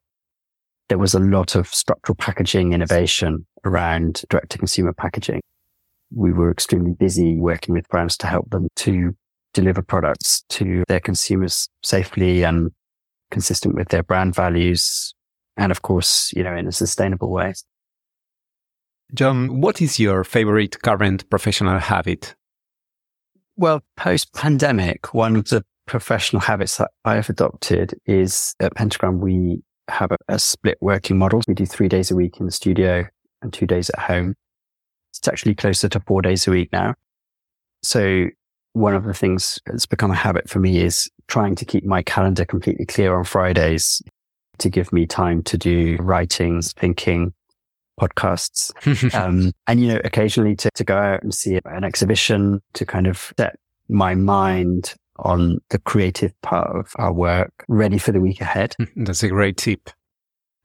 There 0.88 0.98
was 0.98 1.14
a 1.14 1.20
lot 1.20 1.54
of 1.54 1.68
structural 1.68 2.16
packaging 2.16 2.72
innovation 2.72 3.46
around 3.64 4.22
direct 4.30 4.50
to 4.50 4.58
consumer 4.58 4.92
packaging. 4.92 5.42
We 6.14 6.32
were 6.32 6.50
extremely 6.50 6.92
busy 6.92 7.36
working 7.36 7.74
with 7.74 7.88
brands 7.88 8.16
to 8.18 8.26
help 8.26 8.50
them 8.50 8.68
to 8.76 9.14
deliver 9.52 9.82
products 9.82 10.44
to 10.50 10.84
their 10.88 11.00
consumers 11.00 11.68
safely 11.82 12.42
and 12.42 12.70
consistent 13.30 13.74
with 13.74 13.88
their 13.88 14.02
brand 14.02 14.34
values. 14.34 15.14
And 15.56 15.70
of 15.70 15.82
course, 15.82 16.32
you 16.34 16.42
know, 16.42 16.56
in 16.56 16.66
a 16.66 16.72
sustainable 16.72 17.30
way. 17.30 17.52
Jon, 19.14 19.60
what 19.60 19.82
is 19.82 19.98
your 19.98 20.24
favorite 20.24 20.82
current 20.82 21.28
professional 21.28 21.78
habit? 21.78 22.34
Well, 23.56 23.82
post 23.96 24.32
pandemic, 24.34 25.12
one 25.12 25.36
of 25.36 25.48
the 25.48 25.64
professional 25.86 26.40
habits 26.40 26.76
that 26.76 26.90
I 27.04 27.16
have 27.16 27.28
adopted 27.28 27.98
is 28.06 28.54
at 28.60 28.74
Pentagram, 28.74 29.20
we 29.20 29.62
have 29.88 30.12
a, 30.12 30.16
a, 30.28 30.38
split 30.38 30.78
working 30.80 31.18
model. 31.18 31.42
We 31.46 31.54
do 31.54 31.66
three 31.66 31.88
days 31.88 32.10
a 32.10 32.16
week 32.16 32.38
in 32.38 32.46
the 32.46 32.52
studio 32.52 33.06
and 33.42 33.52
two 33.52 33.66
days 33.66 33.90
at 33.90 33.98
home. 33.98 34.34
It's 35.10 35.26
actually 35.28 35.54
closer 35.54 35.88
to 35.88 36.00
four 36.00 36.22
days 36.22 36.46
a 36.46 36.50
week 36.50 36.70
now. 36.72 36.94
So 37.82 38.26
one 38.72 38.94
of 38.94 39.04
the 39.04 39.14
things 39.14 39.58
that's 39.66 39.86
become 39.86 40.10
a 40.10 40.16
habit 40.16 40.48
for 40.48 40.58
me 40.58 40.78
is 40.78 41.10
trying 41.26 41.54
to 41.56 41.64
keep 41.64 41.84
my 41.84 42.02
calendar 42.02 42.44
completely 42.44 42.86
clear 42.86 43.16
on 43.16 43.24
Fridays 43.24 44.02
to 44.58 44.68
give 44.68 44.92
me 44.92 45.06
time 45.06 45.42
to 45.44 45.56
do 45.56 45.96
writings, 46.00 46.72
thinking, 46.72 47.32
podcasts. 48.00 48.72
um, 49.14 49.52
and, 49.66 49.80
you 49.80 49.88
know, 49.88 50.00
occasionally 50.04 50.56
to, 50.56 50.70
to 50.74 50.84
go 50.84 50.96
out 50.96 51.22
and 51.22 51.34
see 51.34 51.58
an 51.64 51.84
exhibition 51.84 52.60
to 52.74 52.86
kind 52.86 53.06
of 53.06 53.32
set 53.38 53.56
my 53.88 54.14
mind 54.14 54.94
on 55.18 55.58
the 55.70 55.78
creative 55.78 56.32
part 56.42 56.74
of 56.74 56.92
our 56.96 57.12
work 57.12 57.52
ready 57.68 57.98
for 57.98 58.12
the 58.12 58.20
week 58.20 58.40
ahead. 58.40 58.74
That's 58.96 59.22
a 59.22 59.28
great 59.28 59.56
tip. 59.56 59.90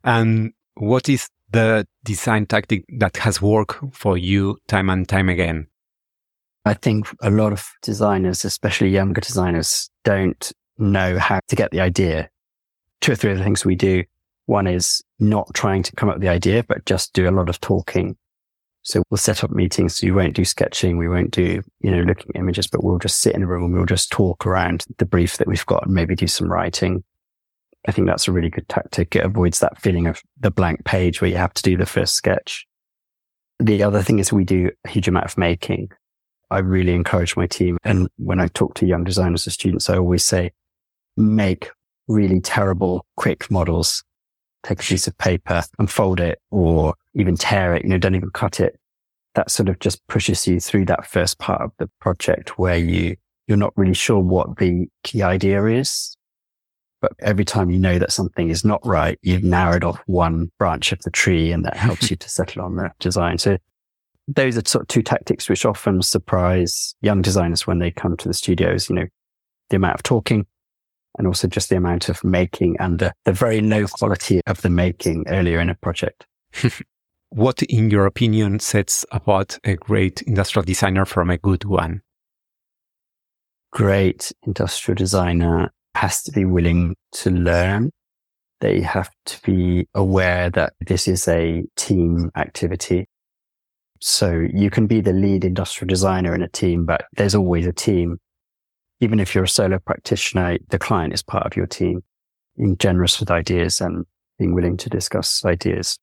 And 0.04 0.54
what 0.76 1.10
is 1.10 1.30
the 1.52 1.88
design 2.04 2.46
tactic 2.46 2.84
that 2.98 3.18
has 3.18 3.42
worked 3.42 3.78
for 3.94 4.18
you 4.18 4.58
time 4.68 4.90
and 4.90 5.08
time 5.08 5.30
again? 5.30 5.68
I 6.66 6.74
think 6.74 7.08
a 7.22 7.30
lot 7.30 7.52
of 7.52 7.70
designers, 7.82 8.46
especially 8.46 8.90
younger 8.90 9.22
designers, 9.22 9.90
don't 10.04 10.52
know 10.78 11.20
how 11.20 11.40
to 11.48 11.56
get 11.56 11.72
the 11.72 11.82
idea. 11.82 12.30
Two 13.02 13.12
or 13.12 13.16
three 13.16 13.32
of 13.32 13.38
the 13.38 13.44
things 13.44 13.66
we 13.66 13.76
do. 13.76 14.04
One 14.46 14.68
is 14.68 15.02
not 15.20 15.54
trying 15.54 15.84
to 15.84 15.96
come 15.96 16.10
up 16.10 16.16
with 16.16 16.22
the 16.22 16.30
idea, 16.30 16.64
but 16.64 16.86
just 16.86 17.14
do 17.14 17.30
a 17.30 17.32
lot 17.32 17.50
of 17.50 17.60
talking. 17.60 18.18
So 18.84 19.02
we'll 19.10 19.18
set 19.18 19.44
up 19.44 19.52
meetings. 19.52 19.96
So 19.96 20.08
we 20.08 20.12
won't 20.12 20.36
do 20.36 20.46
sketching. 20.46 20.98
We 20.98 21.08
won't 21.08 21.32
do, 21.32 21.62
you 21.80 21.92
know, 21.92 22.02
looking 22.02 22.32
at 22.36 22.40
images, 22.40 22.68
but 22.68 22.84
we'll 22.84 23.00
just 23.00 23.20
sit 23.20 23.34
in 23.34 23.44
a 23.44 23.48
room 23.48 23.64
and 23.64 23.74
we'll 23.74 23.86
just 23.86 24.12
talk 24.12 24.46
around 24.46 24.84
the 24.98 25.06
brief 25.06 25.38
that 25.38 25.48
we've 25.48 25.66
got 25.66 25.86
and 25.86 25.94
maybe 25.94 26.16
do 26.16 26.28
some 26.28 26.52
writing. 26.52 27.04
I 27.88 27.92
think 27.92 28.08
that's 28.08 28.28
a 28.28 28.32
really 28.32 28.50
good 28.50 28.68
tactic. 28.70 29.16
It 29.16 29.26
avoids 29.26 29.60
that 29.60 29.82
feeling 29.82 30.08
of 30.08 30.22
the 30.40 30.52
blank 30.52 30.86
page 30.86 31.22
where 31.22 31.30
you 31.30 31.38
have 31.38 31.54
to 31.54 31.64
do 31.64 31.78
the 31.78 31.86
first 31.86 32.16
sketch. 32.16 32.66
The 33.60 33.84
other 33.84 34.02
thing 34.02 34.20
is 34.20 34.34
we 34.34 34.44
do 34.44 34.70
a 34.86 34.90
huge 34.90 35.08
amount 35.08 35.26
of 35.26 35.38
making. 35.38 35.92
I 36.52 36.60
really 36.60 36.94
encourage 36.94 37.36
my 37.36 37.48
team. 37.48 37.78
And 37.84 38.10
when 38.18 38.40
I 38.40 38.48
talk 38.48 38.76
to 38.76 38.86
young 38.86 39.04
designers 39.04 39.48
or 39.48 39.52
students, 39.52 39.90
I 39.90 39.98
always 39.98 40.24
say, 40.24 40.52
make 41.18 41.72
really 42.08 42.42
terrible, 42.42 43.06
quick 43.16 43.50
models. 43.50 44.04
Take 44.64 44.80
a 44.80 44.84
piece 44.84 45.08
of 45.08 45.18
paper 45.18 45.64
and 45.78 45.90
fold 45.90 46.20
it 46.20 46.40
or 46.52 46.96
even 47.16 47.36
tear 47.36 47.76
it, 47.76 47.84
you 47.84 47.90
know, 47.90 47.98
don't 47.98 48.16
even 48.16 48.32
cut 48.32 48.60
it. 48.60 48.80
That 49.36 49.52
sort 49.52 49.70
of 49.70 49.80
just 49.80 50.06
pushes 50.08 50.48
you 50.48 50.60
through 50.60 50.86
that 50.86 51.06
first 51.06 51.40
part 51.40 51.62
of 51.62 51.72
the 51.80 51.90
project 52.00 52.58
where 52.58 52.78
you, 52.78 53.16
you're 53.48 53.58
not 53.58 53.74
really 53.76 53.94
sure 53.94 54.20
what 54.20 54.58
the 54.58 54.88
key 55.04 55.22
idea 55.22 55.66
is. 55.66 56.16
But 57.02 57.14
every 57.20 57.44
time 57.44 57.70
you 57.70 57.80
know 57.80 58.00
that 58.00 58.14
something 58.14 58.50
is 58.50 58.64
not 58.64 58.86
right, 58.86 59.20
you've 59.22 59.44
narrowed 59.44 59.84
off 59.84 60.02
one 60.06 60.52
branch 60.58 60.94
of 60.94 61.00
the 61.00 61.12
tree 61.12 61.52
and 61.52 61.66
that 61.66 61.76
helps 61.76 62.10
you 62.10 62.16
to 62.16 62.30
settle 62.30 62.62
on 62.62 62.76
the 62.78 62.92
design. 63.00 63.38
So 63.38 63.58
those 64.28 64.58
are 64.58 64.64
sort 64.66 64.84
of 64.84 64.88
two 64.88 65.02
tactics 65.02 65.50
which 65.50 65.66
often 65.66 66.02
surprise 66.02 66.96
young 67.02 67.22
designers 67.22 67.68
when 67.68 67.80
they 67.80 67.92
come 67.92 68.16
to 68.16 68.28
the 68.28 68.34
studios, 68.34 68.90
you 68.90 68.96
know, 68.96 69.06
the 69.70 69.76
amount 69.76 69.96
of 69.96 70.04
talking 70.04 70.46
and 71.18 71.28
also 71.28 71.48
just 71.48 71.70
the 71.70 71.78
amount 71.78 72.10
of 72.10 72.24
making 72.24 72.76
and 72.80 73.00
the, 73.00 73.14
the 73.26 73.34
very 73.34 73.62
low 73.62 73.88
quality 73.88 74.42
of 74.48 74.62
the 74.62 74.70
making 74.70 75.26
earlier 75.28 75.60
in 75.60 75.70
a 75.70 75.76
project. 75.76 76.26
what, 77.30 77.62
in 77.64 77.90
your 77.90 78.06
opinion, 78.06 78.60
sets 78.60 79.06
apart 79.12 79.60
a 79.64 79.76
great 79.76 80.22
industrial 80.24 80.64
designer 80.64 81.06
from 81.06 81.30
a 81.30 81.38
good 81.38 81.66
one? 81.66 82.02
Great 83.72 84.32
industrial 84.44 84.96
designer 84.96 85.72
has 85.96 86.22
to 86.24 86.32
be 86.32 86.46
willing 86.46 86.96
to 87.12 87.30
learn. 87.30 87.92
They 88.62 88.82
have 88.82 89.10
to 89.26 89.42
be 89.42 89.88
aware 89.94 90.50
that 90.52 90.74
this 90.80 91.08
is 91.08 91.28
a 91.28 91.64
team 91.76 92.32
activity. 92.36 93.08
So 94.00 94.46
you 94.54 94.70
can 94.70 94.88
be 94.88 95.02
the 95.02 95.14
lead 95.14 95.46
industrial 95.46 95.88
designer 95.88 96.36
in 96.36 96.42
a 96.42 96.50
team, 96.50 96.86
but 96.86 97.06
there's 97.16 97.36
always 97.36 97.66
a 97.66 97.74
team. 97.74 98.20
Even 99.04 99.20
if 99.20 99.36
you're 99.36 99.44
a 99.44 99.50
solo 99.50 99.80
practitioner, 99.80 100.58
the 100.70 100.80
client 100.80 101.14
is 101.14 101.22
part 101.22 101.46
of 101.46 101.58
your 101.58 101.68
team. 101.68 102.02
Being 102.58 102.78
generous 102.78 103.20
with 103.20 103.30
ideas 103.30 103.82
and 103.82 104.06
being 104.40 104.56
willing 104.56 104.78
to 104.78 104.90
discuss 104.90 105.44
ideas. 105.44 106.00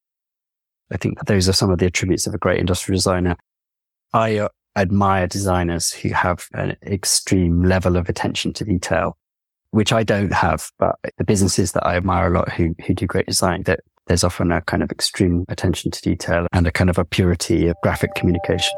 I 0.93 0.99
think 0.99 1.25
those 1.25 1.49
are 1.49 1.55
some 1.55 1.71
of 1.71 1.79
the 1.79 1.87
attributes 1.87 2.27
of 2.27 2.35
a 2.35 2.39
great 2.39 2.61
industrial 2.61 2.99
designer. 2.99 3.37
I 4.13 4.37
uh, 4.37 4.49
admire 4.77 5.27
designers 5.27 5.93
who 5.93 6.11
have 6.11 6.47
an 6.53 6.77
extreme 6.83 7.63
level 7.63 7.97
of 7.97 8.11
attention 8.11 8.53
to 8.53 8.65
detail 8.67 9.17
which 9.71 9.93
I 9.93 10.03
don't 10.03 10.33
have, 10.33 10.71
but 10.79 10.97
the 11.17 11.25
businesses 11.25 11.73
that 11.73 11.87
I 11.87 11.97
admire 11.97 12.27
a 12.27 12.37
lot 12.37 12.53
who, 12.53 12.75
who 12.85 12.93
do 12.93 13.07
great 13.07 13.27
design, 13.27 13.63
that 13.65 13.81
there's 14.09 14.25
often 14.25 14.51
a 14.51 14.61
kind 14.63 14.83
of 14.83 14.91
extreme 14.91 15.45
attention 15.49 15.93
to 15.93 16.03
detail 16.03 16.47
and 16.53 16.67
a 16.67 16.73
kind 16.73 16.91
of 16.91 16.99
a 16.99 17.05
purity 17.05 17.69
of 17.69 17.77
graphic 17.83 18.15
communication. 18.17 18.75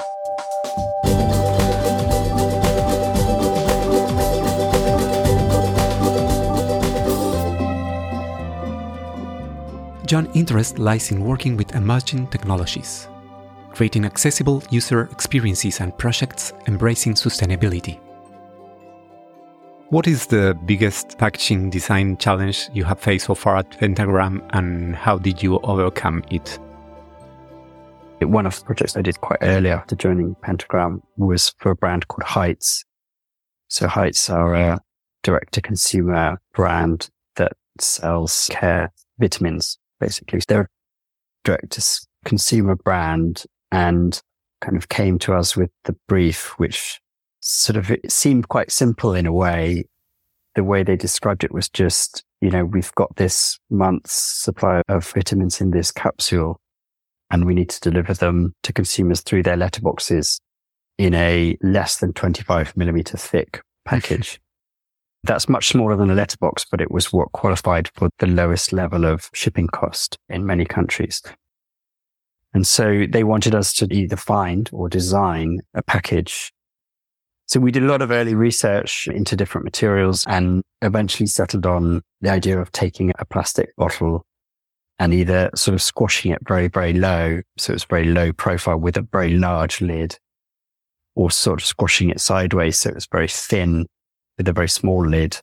Jon's 10.13 10.37
interest 10.37 10.79
lies 10.79 11.11
in 11.11 11.25
working 11.25 11.57
with 11.57 11.75
emerging 11.75 12.27
technologies, 12.27 13.09
creating 13.71 14.05
accessible 14.05 14.63
user 14.69 15.09
experiences 15.11 15.81
and 15.81 15.97
projects 15.97 16.53
embracing 16.67 17.15
sustainability. 17.15 17.99
What 19.89 20.07
is 20.07 20.27
the 20.27 20.55
biggest 20.67 21.17
packaging 21.17 21.71
design 21.71 22.19
challenge 22.19 22.69
you 22.75 22.85
have 22.85 23.01
faced 23.01 23.25
so 23.25 23.35
far 23.35 23.57
at 23.57 23.79
Pentagram 23.79 24.43
and 24.51 24.95
how 24.95 25.17
did 25.17 25.43
you 25.43 25.59
overcome 25.61 26.23
it? 26.31 26.59
One 28.21 28.45
of 28.45 28.59
the 28.59 28.67
projects 28.67 28.99
I 28.99 29.01
did 29.01 29.19
quite 29.23 29.39
early 29.41 29.71
after 29.71 29.97
joining 29.97 30.35
Pentagram 30.43 31.03
was 31.17 31.55
for 31.57 31.71
a 31.71 31.75
brand 31.75 32.09
called 32.09 32.25
Heights. 32.25 32.85
So 33.69 33.89
Heights 33.89 34.29
are 34.29 34.55
a 34.55 34.81
direct 35.23 35.55
to 35.55 35.63
consumer 35.63 36.39
brand 36.53 37.09
that 37.37 37.53
sells 37.81 38.51
care 38.53 38.93
vitamins, 39.19 39.79
basically. 40.03 40.41
They're 40.47 40.69
direct 41.45 41.71
to 41.73 42.07
consumer 42.25 42.75
brand 42.75 43.45
and 43.71 44.21
kind 44.61 44.77
of 44.77 44.89
came 44.89 45.19
to 45.21 45.35
us 45.35 45.57
with 45.57 45.71
the 45.85 45.97
brief, 46.09 46.59
which 46.59 47.01
sort 47.41 47.77
of 47.77 47.91
it 47.91 48.11
seemed 48.11 48.49
quite 48.49 48.73
simple 48.73 49.15
in 49.15 49.27
a 49.27 49.33
way. 49.33 49.85
The 50.55 50.65
way 50.65 50.83
they 50.83 50.97
described 50.97 51.45
it 51.45 51.55
was 51.55 51.69
just, 51.69 52.25
you 52.41 52.51
know, 52.51 52.65
we've 52.65 52.95
got 52.95 53.17
this 53.17 53.59
month's 53.71 54.13
supply 54.13 54.83
of 54.89 55.09
vitamins 55.09 55.61
in 55.61 55.71
this 55.71 55.91
capsule 55.91 56.59
and 57.31 57.47
we 57.47 57.55
need 57.55 57.71
to 57.71 57.81
deliver 57.81 58.13
them 58.13 58.55
to 58.65 58.73
consumers 58.73 59.21
through 59.23 59.45
their 59.45 59.57
letterboxes 59.57 60.39
in 60.99 61.15
a 61.15 61.57
less 61.63 61.99
than 61.99 62.13
25 62.13 62.77
millimeter 62.77 63.17
thick 63.17 63.63
package. 63.85 64.41
That's 65.25 65.49
much 65.49 65.69
smaller 65.69 65.97
than 65.97 66.11
a 66.11 66.15
letterbox, 66.15 66.65
but 66.71 66.81
it 66.81 66.91
was 66.91 67.13
what 67.13 67.33
qualified 67.33 67.89
for 67.95 68.11
the 68.19 68.27
lowest 68.27 68.73
level 68.73 69.05
of 69.05 69.31
shipping 69.33 69.69
cost 69.69 70.19
in 70.29 70.47
many 70.47 70.65
countries. 70.65 71.23
And 72.55 72.67
so 72.67 73.07
they 73.09 73.25
wanted 73.25 73.55
us 73.55 73.73
to 73.75 73.87
either 73.93 74.17
find 74.17 74.69
or 74.73 74.89
design 74.89 75.61
a 75.75 75.83
package 75.83 76.53
so 77.53 77.61
we 77.61 77.71
did 77.71 77.83
a 77.83 77.87
lot 77.87 78.01
of 78.01 78.11
early 78.11 78.35
research 78.35 79.07
into 79.09 79.37
different 79.37 79.67
materials 79.67 80.25
and 80.27 80.63
eventually 80.81 81.27
settled 81.27 81.67
on 81.67 82.01
the 82.23 82.31
idea 82.31 82.59
of 82.59 82.73
taking 82.73 83.13
a 83.19 83.27
plastic 83.27 83.77
bottle 83.77 84.25
and 84.99 85.13
either 85.13 85.51
sort 85.55 85.75
of 85.75 85.83
squashing 85.83 86.33
it 86.33 86.39
very, 86.49 86.69
very 86.69 86.95
low. 86.95 87.43
So 87.59 87.75
it's 87.75 87.85
very 87.85 88.07
low 88.07 88.33
profile 88.33 88.79
with 88.79 88.97
a 88.97 89.07
very 89.13 89.37
large 89.37 89.83
lid 89.83 90.17
or 91.15 91.31
sort 91.31 91.61
of 91.61 91.67
squashing 91.67 92.09
it 92.09 92.21
sideways. 92.21 92.79
So 92.79 92.89
it's 92.89 93.07
very 93.13 93.29
thin 93.29 93.85
with 94.39 94.49
a 94.49 94.53
very 94.53 94.69
small 94.69 95.07
lid. 95.07 95.39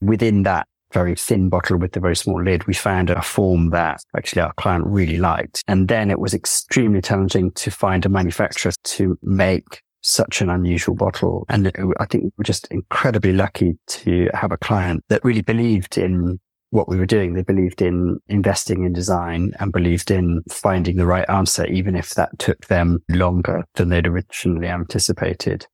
Within 0.00 0.42
that 0.42 0.66
very 0.92 1.14
thin 1.14 1.48
bottle 1.48 1.78
with 1.78 1.92
the 1.92 2.00
very 2.00 2.16
small 2.16 2.42
lid, 2.42 2.66
we 2.66 2.74
found 2.74 3.10
a 3.10 3.22
form 3.22 3.70
that 3.70 4.00
actually 4.16 4.42
our 4.42 4.52
client 4.54 4.84
really 4.86 5.16
liked. 5.16 5.62
And 5.66 5.88
then 5.88 6.10
it 6.10 6.20
was 6.20 6.34
extremely 6.34 7.02
challenging 7.02 7.50
to 7.52 7.70
find 7.70 8.06
a 8.06 8.08
manufacturer 8.08 8.72
to 8.84 9.18
make 9.22 9.82
such 10.02 10.40
an 10.40 10.48
unusual 10.48 10.94
bottle. 10.94 11.44
And 11.48 11.72
I 11.98 12.04
think 12.06 12.32
we're 12.36 12.44
just 12.44 12.68
incredibly 12.68 13.32
lucky 13.32 13.76
to 13.88 14.30
have 14.34 14.52
a 14.52 14.56
client 14.56 15.04
that 15.08 15.24
really 15.24 15.42
believed 15.42 15.98
in 15.98 16.38
what 16.70 16.88
we 16.88 16.96
were 16.96 17.06
doing. 17.06 17.34
They 17.34 17.42
believed 17.42 17.82
in 17.82 18.18
investing 18.28 18.84
in 18.84 18.92
design 18.92 19.52
and 19.58 19.72
believed 19.72 20.10
in 20.10 20.42
finding 20.50 20.96
the 20.96 21.06
right 21.06 21.28
answer, 21.28 21.66
even 21.66 21.96
if 21.96 22.10
that 22.10 22.38
took 22.38 22.66
them 22.66 23.02
longer 23.08 23.64
than 23.74 23.88
they'd 23.88 24.06
originally 24.06 24.68
anticipated. 24.68 25.66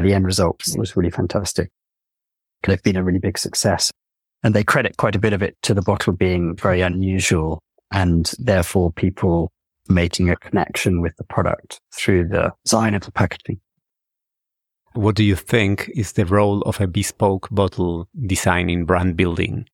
The 0.00 0.14
end 0.14 0.24
result 0.24 0.62
was 0.76 0.96
really 0.96 1.10
fantastic. 1.10 1.70
They've 2.62 2.82
been 2.82 2.96
a 2.96 3.04
really 3.04 3.18
big 3.18 3.38
success 3.38 3.90
and 4.42 4.54
they 4.54 4.64
credit 4.64 4.96
quite 4.96 5.16
a 5.16 5.18
bit 5.18 5.32
of 5.32 5.42
it 5.42 5.56
to 5.62 5.74
the 5.74 5.82
bottle 5.82 6.12
being 6.12 6.56
very 6.56 6.80
unusual 6.80 7.60
and 7.90 8.32
therefore 8.38 8.92
people 8.92 9.52
making 9.88 10.30
a 10.30 10.36
connection 10.36 11.00
with 11.00 11.16
the 11.16 11.24
product 11.24 11.80
through 11.92 12.28
the 12.28 12.52
design 12.64 12.94
of 12.94 13.02
the 13.02 13.12
packaging. 13.12 13.60
What 14.94 15.14
do 15.14 15.22
you 15.22 15.36
think 15.36 15.90
is 15.94 16.12
the 16.12 16.26
role 16.26 16.62
of 16.62 16.80
a 16.80 16.86
bespoke 16.86 17.48
bottle 17.50 18.08
design 18.26 18.70
in 18.70 18.84
brand 18.84 19.16
building? 19.16 19.68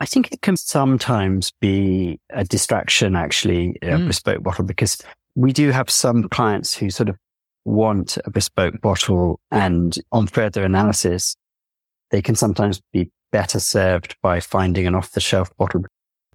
I 0.00 0.06
think 0.06 0.32
it 0.32 0.42
can 0.42 0.56
sometimes 0.56 1.52
be 1.60 2.18
a 2.30 2.44
distraction, 2.44 3.14
actually, 3.14 3.78
a 3.82 3.90
mm. 3.92 4.08
bespoke 4.08 4.42
bottle, 4.42 4.64
because 4.64 5.00
we 5.36 5.52
do 5.52 5.70
have 5.70 5.88
some 5.88 6.28
clients 6.28 6.74
who 6.76 6.90
sort 6.90 7.08
of 7.08 7.16
want 7.64 8.18
a 8.24 8.30
bespoke 8.30 8.80
bottle 8.80 9.40
and 9.50 9.96
on 10.10 10.26
further 10.26 10.64
analysis, 10.64 11.36
they 12.10 12.22
can 12.22 12.34
sometimes 12.34 12.80
be 12.92 13.10
better 13.30 13.58
served 13.58 14.16
by 14.22 14.40
finding 14.40 14.86
an 14.86 14.94
off 14.94 15.12
the 15.12 15.20
shelf 15.20 15.54
bottle 15.56 15.82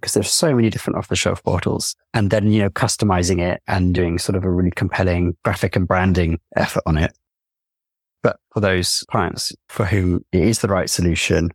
because 0.00 0.14
there's 0.14 0.30
so 0.30 0.54
many 0.54 0.70
different 0.70 0.96
off 0.96 1.08
the 1.08 1.16
shelf 1.16 1.42
bottles 1.42 1.96
and 2.14 2.30
then, 2.30 2.52
you 2.52 2.60
know, 2.62 2.70
customizing 2.70 3.40
it 3.40 3.62
and 3.66 3.94
doing 3.94 4.18
sort 4.18 4.36
of 4.36 4.44
a 4.44 4.50
really 4.50 4.70
compelling 4.70 5.36
graphic 5.44 5.74
and 5.76 5.88
branding 5.88 6.38
effort 6.56 6.82
on 6.86 6.96
it. 6.96 7.12
But 8.22 8.38
for 8.52 8.60
those 8.60 9.04
clients 9.10 9.52
for 9.68 9.86
whom 9.86 10.24
it 10.32 10.42
is 10.42 10.60
the 10.60 10.68
right 10.68 10.88
solution 10.88 11.50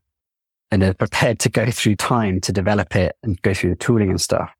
and 0.71 0.81
they're 0.81 0.93
prepared 0.93 1.39
to 1.39 1.49
go 1.49 1.71
through 1.71 1.95
time 1.95 2.41
to 2.41 2.51
develop 2.51 2.95
it 2.95 3.15
and 3.23 3.41
go 3.43 3.53
through 3.53 3.71
the 3.71 3.75
tooling 3.75 4.09
and 4.09 4.19
stuff, 4.19 4.51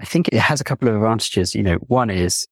I 0.00 0.04
think 0.04 0.28
it 0.28 0.40
has 0.40 0.60
a 0.60 0.64
couple 0.64 0.88
of 0.88 0.94
advantages. 0.94 1.54
You 1.54 1.62
know, 1.62 1.76
one 1.76 2.10
is 2.10 2.46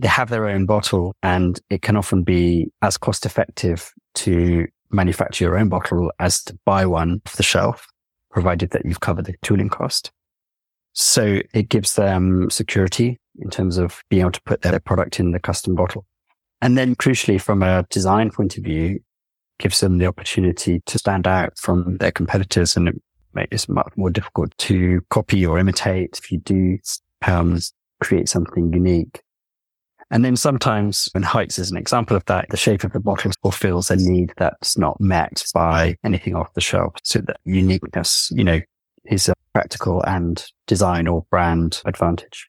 they 0.00 0.08
have 0.08 0.30
their 0.30 0.48
own 0.48 0.64
bottle 0.64 1.14
and 1.22 1.60
it 1.68 1.82
can 1.82 1.96
often 1.96 2.22
be 2.22 2.72
as 2.80 2.96
cost 2.96 3.26
effective 3.26 3.92
to 4.14 4.66
manufacture 4.90 5.44
your 5.44 5.58
own 5.58 5.68
bottle 5.68 6.10
as 6.18 6.42
to 6.44 6.58
buy 6.64 6.86
one 6.86 7.20
off 7.26 7.36
the 7.36 7.42
shelf 7.42 7.86
provided 8.30 8.70
that 8.70 8.84
you've 8.84 9.00
covered 9.00 9.26
the 9.26 9.34
tooling 9.42 9.68
cost. 9.68 10.10
So 10.92 11.40
it 11.52 11.68
gives 11.68 11.94
them 11.94 12.48
security 12.50 13.18
in 13.40 13.50
terms 13.50 13.76
of 13.76 14.02
being 14.08 14.22
able 14.22 14.32
to 14.32 14.42
put 14.42 14.62
their 14.62 14.80
product 14.80 15.20
in 15.20 15.32
the 15.32 15.38
custom 15.38 15.74
bottle. 15.74 16.06
And 16.62 16.78
then 16.78 16.94
crucially 16.94 17.40
from 17.40 17.62
a 17.62 17.84
design 17.90 18.30
point 18.30 18.56
of 18.56 18.64
view, 18.64 19.00
gives 19.58 19.80
them 19.80 19.98
the 19.98 20.06
opportunity 20.06 20.80
to 20.86 20.98
stand 20.98 21.26
out 21.26 21.56
from 21.58 21.98
their 21.98 22.10
competitors 22.10 22.76
and 22.76 22.88
it 22.88 23.02
makes 23.34 23.64
it 23.64 23.68
much 23.68 23.92
more 23.96 24.10
difficult 24.10 24.56
to 24.56 25.02
copy 25.10 25.44
or 25.44 25.58
imitate. 25.58 26.18
If 26.18 26.32
you 26.32 26.38
do 26.38 26.78
um, 27.26 27.58
create 28.00 28.28
something 28.28 28.72
unique, 28.72 29.20
and 30.10 30.24
then 30.24 30.36
sometimes, 30.36 31.08
and 31.14 31.24
Heights 31.24 31.58
is 31.58 31.70
an 31.70 31.76
example 31.76 32.16
of 32.16 32.24
that, 32.26 32.46
the 32.50 32.56
shape 32.56 32.82
of 32.82 32.92
the 32.92 33.00
bottle 33.00 33.30
fulfills 33.42 33.90
a 33.90 33.96
need 33.96 34.32
that's 34.36 34.76
not 34.76 35.00
met 35.00 35.44
by 35.54 35.96
anything 36.04 36.34
off 36.34 36.52
the 36.54 36.60
shelf. 36.60 36.94
So 37.04 37.20
that 37.20 37.38
uniqueness, 37.44 38.30
you 38.34 38.42
know, 38.42 38.60
is 39.04 39.28
a 39.28 39.34
practical 39.52 40.02
and 40.02 40.44
design 40.66 41.06
or 41.06 41.24
brand 41.30 41.80
advantage. 41.84 42.48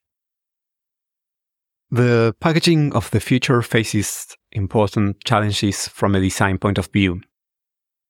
The 1.91 2.35
packaging 2.39 2.93
of 2.93 3.11
the 3.11 3.19
future 3.19 3.61
faces 3.61 4.35
important 4.51 5.23
challenges 5.23 5.87
from 5.87 6.15
a 6.15 6.21
design 6.21 6.57
point 6.57 6.77
of 6.77 6.87
view. 6.87 7.21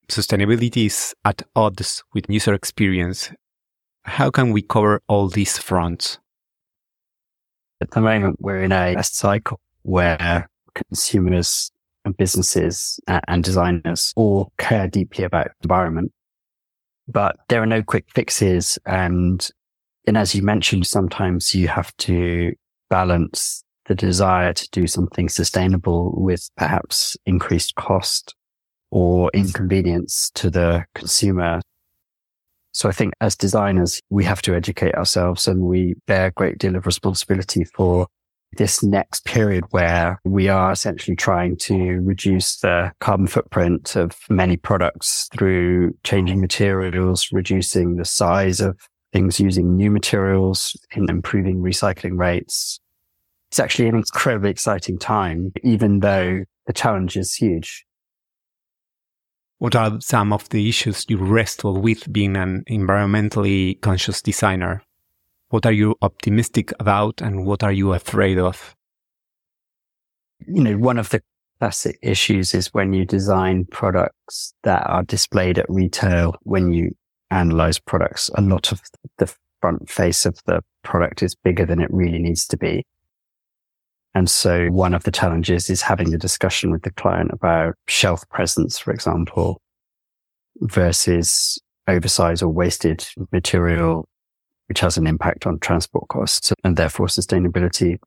Sustainability 0.07 0.85
is 0.85 1.13
at 1.25 1.41
odds 1.55 2.03
with 2.13 2.29
user 2.29 2.53
experience. 2.53 3.31
How 4.03 4.29
can 4.29 4.51
we 4.51 4.61
cover 4.61 5.01
all 5.07 5.29
these 5.29 5.57
fronts? 5.57 6.19
At 7.81 7.91
the 7.91 8.01
moment, 8.01 8.37
we're 8.39 8.63
in 8.63 8.71
a, 8.71 8.95
a 8.95 9.03
cycle 9.03 9.59
where 9.81 10.47
consumers 10.75 11.71
and 12.05 12.15
businesses 12.15 12.99
uh, 13.07 13.21
and 13.27 13.43
designers 13.43 14.13
all 14.15 14.51
care 14.57 14.87
deeply 14.87 15.23
about 15.23 15.47
the 15.47 15.53
environment, 15.63 16.11
but 17.07 17.37
there 17.49 17.61
are 17.61 17.67
no 17.67 17.81
quick 17.81 18.05
fixes. 18.13 18.77
And, 18.85 19.47
and 20.05 20.15
as 20.15 20.35
you 20.35 20.43
mentioned, 20.43 20.85
sometimes 20.85 21.55
you 21.55 21.67
have 21.67 21.95
to 21.97 22.53
balance 22.89 23.63
the 23.87 23.95
desire 23.95 24.53
to 24.53 24.69
do 24.71 24.85
something 24.85 25.27
sustainable 25.27 26.13
with 26.15 26.49
perhaps 26.57 27.17
increased 27.25 27.73
cost 27.75 28.35
or 28.91 29.31
inconvenience 29.33 30.29
to 30.35 30.49
the 30.51 30.85
consumer. 30.93 31.61
So 32.73 32.87
I 32.87 32.91
think 32.91 33.13
as 33.21 33.35
designers, 33.35 34.01
we 34.09 34.23
have 34.23 34.41
to 34.43 34.55
educate 34.55 34.95
ourselves 34.95 35.47
and 35.47 35.61
we 35.61 35.95
bear 36.07 36.27
a 36.27 36.31
great 36.31 36.57
deal 36.57 36.75
of 36.75 36.85
responsibility 36.85 37.65
for 37.65 38.07
this 38.57 38.83
next 38.83 39.25
period 39.25 39.63
where 39.71 40.19
we 40.25 40.49
are 40.49 40.71
essentially 40.71 41.15
trying 41.15 41.55
to 41.55 41.99
reduce 42.01 42.57
the 42.57 42.91
carbon 42.99 43.27
footprint 43.27 43.95
of 43.95 44.17
many 44.29 44.57
products 44.57 45.29
through 45.33 45.95
changing 46.03 46.41
materials, 46.41 47.29
reducing 47.31 47.95
the 47.95 48.05
size 48.05 48.59
of 48.59 48.77
things 49.13 49.39
using 49.39 49.75
new 49.75 49.91
materials 49.91 50.75
and 50.93 51.09
improving 51.09 51.61
recycling 51.61 52.17
rates. 52.17 52.79
It's 53.49 53.59
actually 53.59 53.89
an 53.89 53.95
incredibly 53.95 54.49
exciting 54.49 54.97
time, 54.97 55.51
even 55.63 55.99
though 55.99 56.43
the 56.67 56.73
challenge 56.73 57.17
is 57.17 57.33
huge. 57.33 57.85
What 59.61 59.75
are 59.75 60.01
some 60.01 60.33
of 60.33 60.49
the 60.49 60.67
issues 60.67 61.05
you 61.07 61.17
wrestle 61.17 61.79
with 61.79 62.11
being 62.11 62.35
an 62.35 62.63
environmentally 62.67 63.79
conscious 63.81 64.19
designer? 64.19 64.81
What 65.49 65.67
are 65.67 65.71
you 65.71 65.97
optimistic 66.01 66.73
about 66.79 67.21
and 67.21 67.45
what 67.45 67.61
are 67.61 67.71
you 67.71 67.93
afraid 67.93 68.39
of? 68.39 68.75
You 70.47 70.63
know, 70.63 70.77
one 70.79 70.97
of 70.97 71.09
the 71.09 71.21
classic 71.59 71.99
issues 72.01 72.55
is 72.55 72.73
when 72.73 72.93
you 72.93 73.05
design 73.05 73.65
products 73.65 74.55
that 74.63 74.81
are 74.89 75.03
displayed 75.03 75.59
at 75.59 75.69
retail, 75.69 76.37
when 76.41 76.73
you 76.73 76.95
analyze 77.29 77.77
products, 77.77 78.31
a 78.33 78.41
lot 78.41 78.71
of 78.71 78.81
the 79.19 79.31
front 79.61 79.87
face 79.91 80.25
of 80.25 80.39
the 80.47 80.63
product 80.83 81.21
is 81.21 81.35
bigger 81.35 81.67
than 81.67 81.79
it 81.79 81.93
really 81.93 82.17
needs 82.17 82.47
to 82.47 82.57
be. 82.57 82.83
And 84.13 84.29
so 84.29 84.67
one 84.67 84.93
of 84.93 85.03
the 85.03 85.11
challenges 85.11 85.69
is 85.69 85.81
having 85.81 86.13
a 86.13 86.17
discussion 86.17 86.71
with 86.71 86.83
the 86.83 86.91
client 86.91 87.31
about 87.31 87.75
shelf 87.87 88.27
presence, 88.29 88.77
for 88.77 88.91
example, 88.91 89.61
versus 90.59 91.59
oversized 91.87 92.43
or 92.43 92.49
wasted 92.49 93.07
material, 93.31 94.07
which 94.67 94.81
has 94.81 94.97
an 94.97 95.07
impact 95.07 95.47
on 95.47 95.59
transport 95.59 96.07
costs 96.09 96.51
and 96.63 96.75
therefore 96.75 97.07
sustainability. 97.07 97.97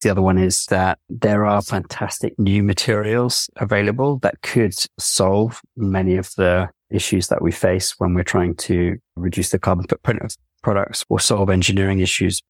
The 0.00 0.10
other 0.10 0.22
one 0.22 0.38
is 0.38 0.64
that 0.66 0.98
there 1.08 1.44
are 1.44 1.60
fantastic 1.60 2.38
new 2.38 2.62
materials 2.62 3.50
available 3.56 4.18
that 4.18 4.42
could 4.42 4.74
solve 4.98 5.60
many 5.76 6.16
of 6.16 6.30
the 6.36 6.68
issues 6.90 7.28
that 7.28 7.42
we 7.42 7.50
face 7.52 7.94
when 7.98 8.14
we're 8.14 8.22
trying 8.22 8.54
to 8.54 8.96
reduce 9.16 9.50
the 9.50 9.58
carbon 9.58 9.86
footprint 9.88 10.20
of 10.22 10.36
products 10.62 11.04
or 11.08 11.18
solve 11.18 11.50
engineering 11.50 11.98
issues. 11.98 12.42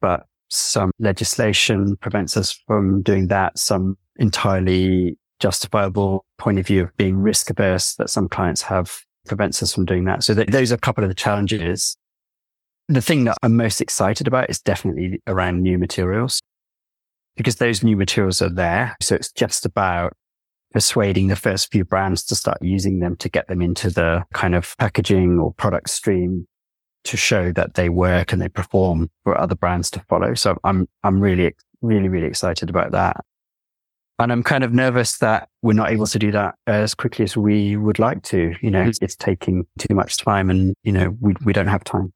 But 0.00 0.26
some 0.52 0.90
legislation 0.98 1.96
prevents 1.96 2.36
us 2.36 2.52
from 2.66 3.02
doing 3.02 3.28
that. 3.28 3.58
Some 3.58 3.96
entirely 4.16 5.16
justifiable 5.40 6.24
point 6.38 6.58
of 6.58 6.66
view 6.66 6.82
of 6.82 6.96
being 6.96 7.16
risk 7.16 7.50
averse 7.50 7.94
that 7.94 8.10
some 8.10 8.28
clients 8.28 8.62
have 8.62 9.00
prevents 9.26 9.62
us 9.62 9.74
from 9.74 9.86
doing 9.86 10.04
that. 10.04 10.22
So 10.22 10.34
th- 10.34 10.48
those 10.48 10.70
are 10.70 10.74
a 10.74 10.78
couple 10.78 11.04
of 11.04 11.08
the 11.08 11.14
challenges. 11.14 11.96
The 12.88 13.00
thing 13.00 13.24
that 13.24 13.36
I'm 13.42 13.56
most 13.56 13.80
excited 13.80 14.26
about 14.26 14.50
is 14.50 14.60
definitely 14.60 15.20
around 15.26 15.62
new 15.62 15.78
materials 15.78 16.40
because 17.36 17.56
those 17.56 17.82
new 17.82 17.96
materials 17.96 18.42
are 18.42 18.50
there. 18.50 18.94
So 19.00 19.14
it's 19.14 19.32
just 19.32 19.64
about 19.64 20.12
persuading 20.72 21.28
the 21.28 21.36
first 21.36 21.72
few 21.72 21.84
brands 21.84 22.24
to 22.24 22.34
start 22.34 22.58
using 22.60 22.98
them 22.98 23.16
to 23.16 23.28
get 23.28 23.48
them 23.48 23.62
into 23.62 23.90
the 23.90 24.24
kind 24.34 24.54
of 24.54 24.74
packaging 24.78 25.38
or 25.38 25.54
product 25.54 25.88
stream 25.90 26.46
to 27.04 27.16
show 27.16 27.52
that 27.52 27.74
they 27.74 27.88
work 27.88 28.32
and 28.32 28.40
they 28.40 28.48
perform 28.48 29.10
for 29.24 29.38
other 29.38 29.54
brands 29.54 29.90
to 29.90 30.00
follow. 30.08 30.34
So 30.34 30.58
I'm, 30.64 30.88
I'm 31.02 31.20
really, 31.20 31.54
really, 31.80 32.08
really 32.08 32.26
excited 32.26 32.70
about 32.70 32.92
that. 32.92 33.16
And 34.18 34.30
I'm 34.30 34.42
kind 34.42 34.62
of 34.62 34.72
nervous 34.72 35.18
that 35.18 35.48
we're 35.62 35.72
not 35.72 35.90
able 35.90 36.06
to 36.06 36.18
do 36.18 36.30
that 36.32 36.54
as 36.66 36.94
quickly 36.94 37.24
as 37.24 37.36
we 37.36 37.76
would 37.76 37.98
like 37.98 38.22
to. 38.24 38.54
You 38.60 38.70
know, 38.70 38.82
mm-hmm. 38.82 39.04
it's 39.04 39.16
taking 39.16 39.66
too 39.78 39.94
much 39.94 40.18
time 40.18 40.48
and, 40.48 40.74
you 40.84 40.92
know, 40.92 41.16
we, 41.20 41.34
we 41.44 41.52
don't 41.52 41.66
have 41.66 41.82
time. 41.82 42.12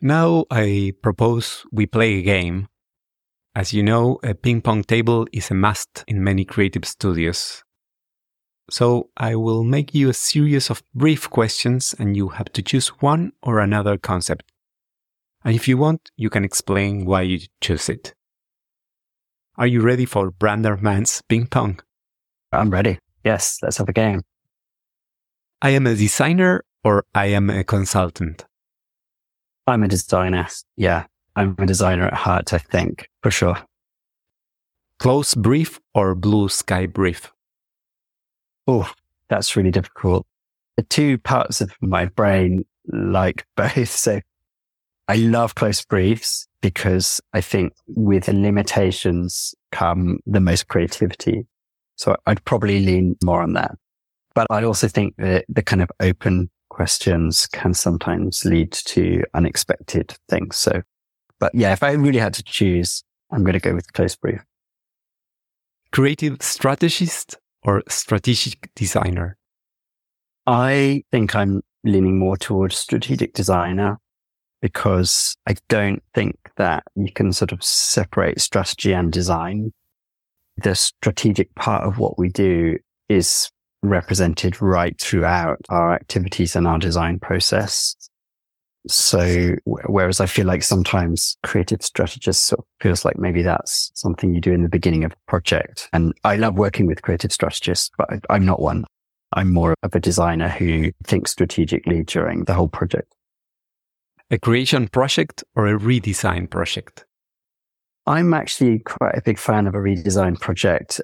Now 0.00 0.46
I 0.50 0.94
propose 1.02 1.64
we 1.70 1.86
play 1.86 2.14
a 2.14 2.22
game. 2.22 2.68
As 3.54 3.72
you 3.72 3.82
know, 3.82 4.18
a 4.22 4.34
ping 4.34 4.62
pong 4.62 4.82
table 4.82 5.26
is 5.32 5.50
a 5.50 5.54
must 5.54 6.04
in 6.06 6.24
many 6.24 6.44
creative 6.44 6.84
studios. 6.84 7.62
So 8.70 9.10
I 9.16 9.34
will 9.34 9.64
make 9.64 9.94
you 9.94 10.08
a 10.10 10.14
series 10.14 10.70
of 10.70 10.82
brief 10.94 11.28
questions 11.28 11.92
and 11.98 12.16
you 12.16 12.28
have 12.28 12.52
to 12.52 12.62
choose 12.62 12.88
one 13.00 13.32
or 13.42 13.58
another 13.58 13.98
concept. 13.98 14.44
And 15.44 15.56
if 15.56 15.66
you 15.66 15.76
want, 15.76 16.12
you 16.16 16.30
can 16.30 16.44
explain 16.44 17.04
why 17.04 17.22
you 17.22 17.40
choose 17.60 17.88
it. 17.88 18.14
Are 19.56 19.66
you 19.66 19.80
ready 19.80 20.06
for 20.06 20.30
Branderman's 20.30 21.20
ping 21.28 21.48
pong? 21.48 21.80
I'm 22.52 22.70
ready. 22.70 22.98
Yes, 23.24 23.58
let's 23.60 23.78
have 23.78 23.88
a 23.88 23.92
game. 23.92 24.22
I 25.60 25.70
am 25.70 25.86
a 25.86 25.96
designer 25.96 26.64
or 26.84 27.04
I 27.14 27.26
am 27.26 27.50
a 27.50 27.64
consultant? 27.64 28.46
I'm 29.66 29.82
a 29.82 29.88
designer. 29.88 30.46
Yeah, 30.76 31.06
I'm 31.34 31.56
a 31.58 31.66
designer 31.66 32.06
at 32.06 32.14
heart, 32.14 32.52
I 32.54 32.58
think, 32.58 33.08
for 33.22 33.30
sure. 33.30 33.58
Close 35.00 35.34
brief 35.34 35.80
or 35.92 36.14
blue 36.14 36.48
sky 36.48 36.86
brief? 36.86 37.32
Oh, 38.72 38.88
that's 39.28 39.56
really 39.56 39.72
difficult. 39.72 40.24
The 40.76 40.84
two 40.84 41.18
parts 41.18 41.60
of 41.60 41.72
my 41.80 42.04
brain 42.04 42.64
like 42.86 43.44
both. 43.56 43.88
So 43.88 44.20
I 45.08 45.16
love 45.16 45.56
close 45.56 45.84
briefs 45.84 46.46
because 46.60 47.20
I 47.32 47.40
think 47.40 47.72
with 47.88 48.28
limitations 48.28 49.56
come 49.72 50.20
the 50.24 50.38
most 50.38 50.68
creativity. 50.68 51.48
So 51.96 52.14
I'd 52.26 52.44
probably 52.44 52.78
lean 52.78 53.16
more 53.24 53.42
on 53.42 53.54
that. 53.54 53.72
But 54.36 54.46
I 54.50 54.62
also 54.62 54.86
think 54.86 55.16
that 55.18 55.46
the 55.48 55.62
kind 55.62 55.82
of 55.82 55.90
open 55.98 56.48
questions 56.68 57.48
can 57.48 57.74
sometimes 57.74 58.44
lead 58.44 58.70
to 58.70 59.24
unexpected 59.34 60.14
things. 60.28 60.56
So, 60.56 60.82
but 61.40 61.52
yeah, 61.56 61.72
if 61.72 61.82
I 61.82 61.90
really 61.90 62.20
had 62.20 62.34
to 62.34 62.44
choose, 62.44 63.02
I'm 63.32 63.42
going 63.42 63.54
to 63.54 63.58
go 63.58 63.74
with 63.74 63.92
close 63.94 64.14
brief. 64.14 64.44
Creative 65.90 66.40
strategist 66.40 67.36
or 67.62 67.82
strategic 67.88 68.70
designer? 68.74 69.36
I 70.46 71.02
think 71.10 71.34
I'm 71.34 71.62
leaning 71.84 72.18
more 72.18 72.36
towards 72.36 72.76
strategic 72.76 73.34
designer 73.34 73.98
because 74.60 75.36
I 75.46 75.56
don't 75.68 76.02
think 76.14 76.36
that 76.56 76.84
you 76.94 77.12
can 77.12 77.32
sort 77.32 77.52
of 77.52 77.62
separate 77.64 78.40
strategy 78.40 78.92
and 78.92 79.12
design. 79.12 79.72
The 80.58 80.74
strategic 80.74 81.54
part 81.54 81.84
of 81.84 81.98
what 81.98 82.18
we 82.18 82.28
do 82.28 82.78
is 83.08 83.50
represented 83.82 84.60
right 84.60 84.98
throughout 85.00 85.58
our 85.70 85.94
activities 85.94 86.54
and 86.54 86.66
our 86.66 86.78
design 86.78 87.18
process. 87.18 87.96
So 88.86 89.56
whereas 89.64 90.20
I 90.20 90.26
feel 90.26 90.46
like 90.46 90.62
sometimes 90.62 91.36
creative 91.42 91.82
strategists 91.82 92.44
sort 92.44 92.60
of 92.60 92.64
feels 92.80 93.04
like 93.04 93.18
maybe 93.18 93.42
that's 93.42 93.90
something 93.94 94.34
you 94.34 94.40
do 94.40 94.52
in 94.52 94.62
the 94.62 94.68
beginning 94.68 95.04
of 95.04 95.12
a 95.12 95.16
project. 95.28 95.88
And 95.92 96.14
I 96.24 96.36
love 96.36 96.54
working 96.56 96.86
with 96.86 97.02
creative 97.02 97.32
strategists, 97.32 97.90
but 97.98 98.08
I'm 98.30 98.46
not 98.46 98.60
one. 98.60 98.84
I'm 99.32 99.52
more 99.52 99.74
of 99.82 99.94
a 99.94 100.00
designer 100.00 100.48
who 100.48 100.92
thinks 101.04 101.30
strategically 101.30 102.02
during 102.04 102.44
the 102.44 102.54
whole 102.54 102.68
project. 102.68 103.14
A 104.30 104.38
creation 104.38 104.88
project 104.88 105.44
or 105.54 105.66
a 105.66 105.78
redesign 105.78 106.48
project? 106.48 107.04
I'm 108.06 108.32
actually 108.32 108.78
quite 108.80 109.16
a 109.16 109.22
big 109.22 109.38
fan 109.38 109.66
of 109.66 109.74
a 109.74 109.78
redesign 109.78 110.40
project. 110.40 111.00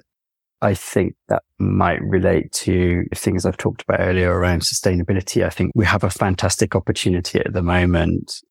I 0.61 0.73
think 0.73 1.15
that 1.29 1.43
might 1.59 2.01
relate 2.01 2.51
to 2.53 3.03
things 3.13 3.45
I've 3.45 3.57
talked 3.57 3.83
about 3.83 3.99
earlier 3.99 4.33
around 4.33 4.61
sustainability. 4.61 5.45
I 5.45 5.49
think 5.49 5.71
we 5.75 5.85
have 5.85 6.03
a 6.03 6.09
fantastic 6.09 6.75
opportunity 6.75 7.39
at 7.39 7.53
the 7.53 7.61
moment. 7.61 8.41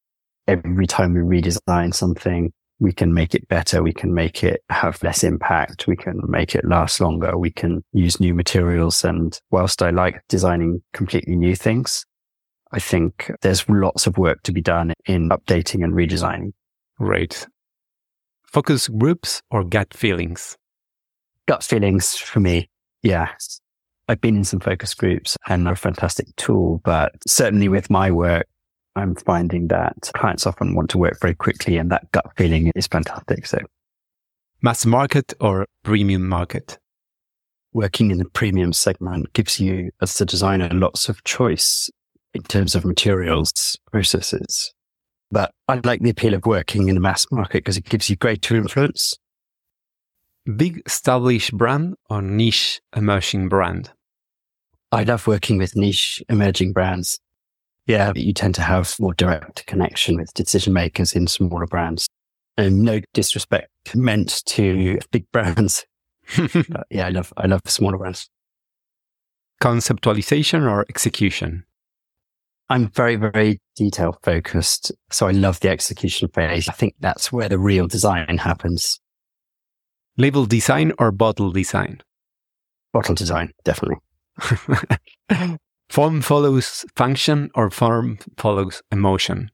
Every 0.46 0.86
time 0.86 1.14
we 1.14 1.40
redesign 1.40 1.92
something, 1.92 2.52
we 2.78 2.92
can 2.92 3.12
make 3.12 3.34
it 3.34 3.48
better. 3.48 3.82
We 3.82 3.92
can 3.92 4.14
make 4.14 4.44
it 4.44 4.60
have 4.70 5.02
less 5.02 5.24
impact. 5.24 5.86
We 5.88 5.96
can 5.96 6.20
make 6.28 6.54
it 6.54 6.64
last 6.64 7.00
longer. 7.00 7.36
We 7.36 7.50
can 7.50 7.82
use 7.92 8.20
new 8.20 8.34
materials. 8.34 9.02
And 9.02 9.38
whilst 9.50 9.82
I 9.82 9.90
like 9.90 10.22
designing 10.28 10.82
completely 10.92 11.34
new 11.34 11.56
things, 11.56 12.04
I 12.72 12.78
think 12.78 13.32
there's 13.42 13.68
lots 13.68 14.06
of 14.06 14.18
work 14.18 14.42
to 14.42 14.52
be 14.52 14.60
done 14.60 14.92
in 15.06 15.30
updating 15.30 15.82
and 15.82 15.94
redesigning. 15.94 16.52
Right. 17.00 17.46
Focus 18.46 18.88
groups 18.88 19.42
or 19.50 19.64
gut 19.64 19.92
feelings? 19.92 20.56
Gut 21.46 21.62
feelings 21.62 22.16
for 22.16 22.40
me. 22.40 22.68
Yeah. 23.02 23.28
I've 24.08 24.20
been 24.20 24.36
in 24.36 24.44
some 24.44 24.60
focus 24.60 24.94
groups 24.94 25.36
and 25.48 25.66
they're 25.66 25.72
a 25.72 25.76
fantastic 25.76 26.34
tool, 26.36 26.80
but 26.84 27.12
certainly 27.26 27.68
with 27.68 27.90
my 27.90 28.10
work, 28.10 28.46
I'm 28.94 29.14
finding 29.14 29.68
that 29.68 30.10
clients 30.14 30.46
often 30.46 30.74
want 30.74 30.90
to 30.90 30.98
work 30.98 31.18
very 31.20 31.34
quickly 31.34 31.76
and 31.76 31.90
that 31.90 32.10
gut 32.12 32.26
feeling 32.36 32.72
is 32.76 32.86
fantastic. 32.86 33.46
So 33.46 33.58
mass 34.62 34.86
market 34.86 35.34
or 35.40 35.66
premium 35.82 36.28
market? 36.28 36.78
Working 37.72 38.10
in 38.10 38.18
the 38.18 38.24
premium 38.24 38.72
segment 38.72 39.32
gives 39.34 39.60
you, 39.60 39.90
as 40.00 40.14
the 40.14 40.24
designer, 40.24 40.70
lots 40.72 41.08
of 41.08 41.22
choice 41.24 41.90
in 42.32 42.42
terms 42.42 42.74
of 42.74 42.84
materials, 42.84 43.76
processes. 43.90 44.72
But 45.30 45.50
I 45.68 45.80
like 45.84 46.00
the 46.00 46.10
appeal 46.10 46.32
of 46.32 46.46
working 46.46 46.88
in 46.88 46.94
the 46.94 47.00
mass 47.00 47.26
market 47.30 47.58
because 47.58 47.76
it 47.76 47.84
gives 47.84 48.08
you 48.08 48.16
greater 48.16 48.56
influence 48.56 49.18
big 50.56 50.82
established 50.86 51.56
brand 51.56 51.96
or 52.08 52.22
niche 52.22 52.80
emerging 52.94 53.48
brand? 53.48 53.90
I 54.92 55.02
love 55.02 55.26
working 55.26 55.58
with 55.58 55.76
niche 55.76 56.22
emerging 56.28 56.72
brands. 56.72 57.18
Yeah, 57.86 58.12
you 58.14 58.32
tend 58.32 58.54
to 58.56 58.62
have 58.62 58.96
more 58.98 59.14
direct 59.14 59.66
connection 59.66 60.16
with 60.16 60.34
decision 60.34 60.72
makers 60.72 61.12
in 61.12 61.26
smaller 61.26 61.66
brands. 61.66 62.08
And 62.56 62.82
no 62.82 63.00
disrespect 63.12 63.70
meant 63.94 64.44
to 64.46 64.98
big 65.10 65.24
brands. 65.32 65.84
yeah, 66.90 67.06
I 67.06 67.10
love 67.10 67.32
I 67.36 67.46
love 67.46 67.60
smaller 67.66 67.98
brands. 67.98 68.28
Conceptualization 69.62 70.68
or 70.70 70.84
execution? 70.88 71.64
I'm 72.68 72.88
very, 72.88 73.16
very 73.16 73.60
detail 73.76 74.18
focused. 74.22 74.90
So 75.10 75.28
I 75.28 75.30
love 75.30 75.60
the 75.60 75.70
execution 75.70 76.28
phase. 76.28 76.68
I 76.68 76.72
think 76.72 76.94
that's 76.98 77.30
where 77.30 77.48
the 77.48 77.58
real 77.58 77.86
design 77.86 78.38
happens. 78.38 79.00
Label 80.18 80.46
design 80.46 80.92
or 80.98 81.12
bottle 81.12 81.50
design? 81.52 82.00
Bottle 82.92 83.14
design, 83.14 83.52
definitely. 83.64 83.98
form 85.90 86.22
follows 86.22 86.86
function 86.96 87.50
or 87.54 87.70
form 87.70 88.18
follows 88.38 88.82
emotion? 88.90 89.50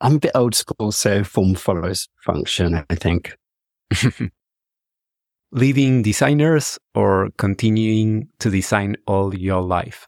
I'm 0.00 0.16
a 0.16 0.18
bit 0.20 0.30
old 0.34 0.54
school, 0.54 0.92
so 0.92 1.24
form 1.24 1.56
follows 1.56 2.08
function, 2.24 2.84
I 2.88 2.94
think. 2.94 3.36
Leading 5.52 6.02
designers 6.02 6.78
or 6.94 7.30
continuing 7.36 8.28
to 8.38 8.50
design 8.50 8.96
all 9.06 9.34
your 9.34 9.62
life? 9.62 10.06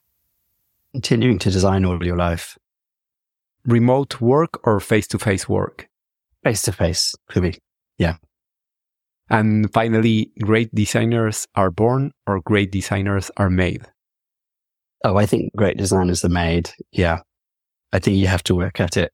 Continuing 0.92 1.40
to 1.40 1.50
design 1.50 1.84
all 1.84 2.02
your 2.04 2.16
life. 2.16 2.56
Remote 3.64 4.20
work 4.20 4.64
or 4.64 4.78
face 4.78 5.08
to 5.08 5.18
face 5.18 5.48
work? 5.48 5.88
Face 6.44 6.62
to 6.62 6.72
face, 6.72 7.14
for 7.28 7.40
me. 7.40 7.54
Yeah. 7.98 8.16
And 9.30 9.72
finally, 9.72 10.30
great 10.40 10.74
designers 10.74 11.46
are 11.54 11.70
born 11.70 12.12
or 12.26 12.40
great 12.40 12.70
designers 12.70 13.30
are 13.36 13.50
made. 13.50 13.86
Oh, 15.04 15.16
I 15.16 15.26
think 15.26 15.54
great 15.56 15.76
designers 15.76 16.24
are 16.24 16.28
made. 16.28 16.70
Yeah. 16.92 17.20
I 17.92 17.98
think 17.98 18.16
you 18.16 18.26
have 18.26 18.44
to 18.44 18.54
work 18.54 18.80
at 18.80 18.96
it. 18.96 19.12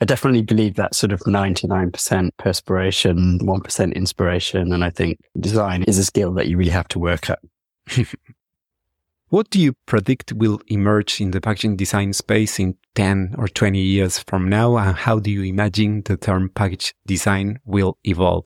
I 0.00 0.04
definitely 0.04 0.42
believe 0.42 0.76
that 0.76 0.94
sort 0.94 1.12
of 1.12 1.20
99% 1.20 2.30
perspiration, 2.38 3.40
1% 3.40 3.94
inspiration. 3.94 4.72
And 4.72 4.84
I 4.84 4.90
think 4.90 5.18
design 5.40 5.82
is 5.84 5.98
a 5.98 6.04
skill 6.04 6.32
that 6.34 6.46
you 6.46 6.56
really 6.56 6.70
have 6.70 6.88
to 6.88 7.00
work 7.00 7.28
at. 7.30 7.40
what 9.28 9.50
do 9.50 9.60
you 9.60 9.74
predict 9.86 10.32
will 10.32 10.60
emerge 10.68 11.20
in 11.20 11.32
the 11.32 11.40
packaging 11.40 11.76
design 11.76 12.12
space 12.12 12.60
in 12.60 12.76
10 12.94 13.34
or 13.38 13.48
20 13.48 13.80
years 13.80 14.20
from 14.20 14.48
now? 14.48 14.76
And 14.76 14.96
how 14.96 15.18
do 15.18 15.32
you 15.32 15.42
imagine 15.42 16.02
the 16.04 16.16
term 16.16 16.48
package 16.54 16.94
design 17.06 17.58
will 17.64 17.98
evolve? 18.04 18.44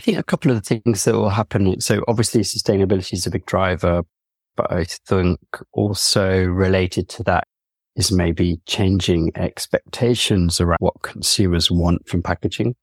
I 0.00 0.02
think 0.02 0.16
a 0.16 0.22
couple 0.22 0.50
of 0.50 0.56
the 0.56 0.62
things 0.62 1.04
that 1.04 1.14
will 1.14 1.28
happen. 1.28 1.78
So 1.78 2.02
obviously 2.08 2.40
sustainability 2.40 3.12
is 3.12 3.26
a 3.26 3.30
big 3.30 3.44
driver, 3.44 4.02
but 4.56 4.72
I 4.72 4.84
think 4.84 5.38
also 5.74 6.42
related 6.42 7.10
to 7.10 7.22
that 7.24 7.46
is 7.96 8.10
maybe 8.10 8.62
changing 8.64 9.30
expectations 9.34 10.58
around 10.58 10.78
what 10.80 11.02
consumers 11.02 11.70
want 11.70 12.08
from 12.08 12.22
packaging. 12.22 12.76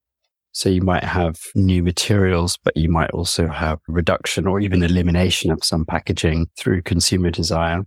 So 0.52 0.70
you 0.70 0.84
might 0.84 1.04
have 1.04 1.40
new 1.56 1.82
materials, 1.82 2.60
but 2.64 2.78
you 2.78 2.88
might 2.88 3.10
also 3.10 3.48
have 3.48 3.80
reduction 3.88 4.46
or 4.46 4.60
even 4.60 4.84
elimination 4.84 5.50
of 5.50 5.64
some 5.64 5.86
packaging 5.86 6.46
through 6.56 6.84
consumer 6.84 7.32
desire. 7.32 7.82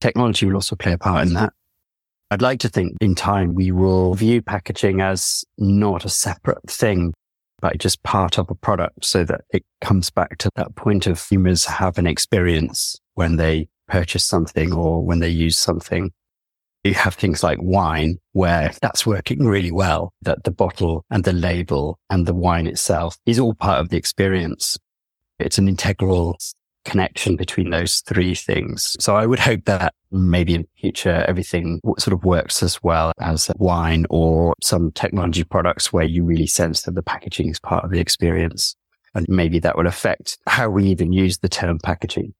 Technology 0.00 0.46
will 0.46 0.54
also 0.54 0.76
play 0.76 0.92
a 0.92 0.98
part 0.98 1.26
in 1.26 1.34
that. 1.34 1.52
I'd 2.30 2.42
like 2.42 2.60
to 2.60 2.68
think 2.68 2.92
in 3.00 3.16
time 3.16 3.56
we 3.56 3.72
will 3.72 4.14
view 4.14 4.40
packaging 4.40 5.00
as 5.00 5.44
not 5.58 6.04
a 6.04 6.08
separate 6.08 6.70
thing, 6.70 7.12
but 7.60 7.78
just 7.78 8.02
part 8.02 8.38
of 8.38 8.50
a 8.50 8.54
product 8.54 9.04
so 9.04 9.24
that 9.24 9.42
it 9.50 9.64
comes 9.80 10.10
back 10.10 10.38
to 10.38 10.50
that 10.56 10.74
point 10.74 11.06
of 11.06 11.24
humans 11.24 11.64
have 11.64 11.98
an 11.98 12.06
experience 12.06 13.00
when 13.14 13.36
they 13.36 13.68
purchase 13.88 14.24
something 14.24 14.72
or 14.72 15.04
when 15.04 15.20
they 15.20 15.28
use 15.28 15.58
something. 15.58 16.12
You 16.84 16.94
have 16.94 17.14
things 17.14 17.42
like 17.42 17.58
wine 17.60 18.18
where 18.32 18.72
that's 18.80 19.06
working 19.06 19.46
really 19.46 19.72
well, 19.72 20.12
that 20.22 20.44
the 20.44 20.52
bottle 20.52 21.04
and 21.10 21.24
the 21.24 21.32
label 21.32 21.98
and 22.10 22.26
the 22.26 22.34
wine 22.34 22.66
itself 22.66 23.18
is 23.26 23.38
all 23.38 23.54
part 23.54 23.80
of 23.80 23.88
the 23.88 23.96
experience. 23.96 24.78
It's 25.38 25.58
an 25.58 25.68
integral 25.68 26.38
connection 26.86 27.36
between 27.36 27.70
those 27.70 28.00
three 28.06 28.34
things. 28.34 28.96
So 28.98 29.16
I 29.16 29.26
would 29.26 29.40
hope 29.40 29.64
that 29.64 29.92
maybe 30.10 30.54
in 30.54 30.66
future 30.78 31.24
everything 31.28 31.80
sort 31.98 32.14
of 32.14 32.24
works 32.24 32.62
as 32.62 32.82
well 32.82 33.12
as 33.20 33.50
wine 33.56 34.06
or 34.08 34.54
some 34.62 34.92
technology 34.92 35.44
products 35.44 35.92
where 35.92 36.04
you 36.04 36.24
really 36.24 36.46
sense 36.46 36.82
that 36.82 36.94
the 36.94 37.02
packaging 37.02 37.50
is 37.50 37.58
part 37.58 37.84
of 37.84 37.90
the 37.90 38.00
experience. 38.00 38.76
And 39.14 39.26
maybe 39.28 39.58
that 39.60 39.76
will 39.76 39.86
affect 39.86 40.38
how 40.46 40.70
we 40.70 40.84
even 40.86 41.12
use 41.12 41.38
the 41.38 41.48
term 41.48 41.78
packaging. 41.82 42.34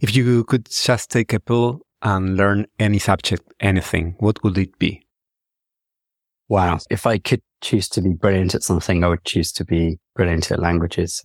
If 0.00 0.16
you 0.16 0.44
could 0.44 0.68
just 0.68 1.10
take 1.10 1.32
a 1.32 1.40
pill 1.40 1.82
and 2.02 2.36
learn 2.36 2.66
any 2.78 2.98
subject, 2.98 3.42
anything, 3.60 4.16
what 4.18 4.42
would 4.42 4.58
it 4.58 4.78
be? 4.78 5.06
Wow. 6.48 6.78
If 6.90 7.06
I 7.06 7.18
could 7.18 7.42
choose 7.60 7.88
to 7.90 8.02
be 8.02 8.14
brilliant 8.14 8.54
at 8.54 8.62
something, 8.62 9.04
I 9.04 9.08
would 9.08 9.24
choose 9.24 9.52
to 9.52 9.64
be 9.64 9.98
brilliant 10.16 10.50
at 10.50 10.58
languages 10.58 11.22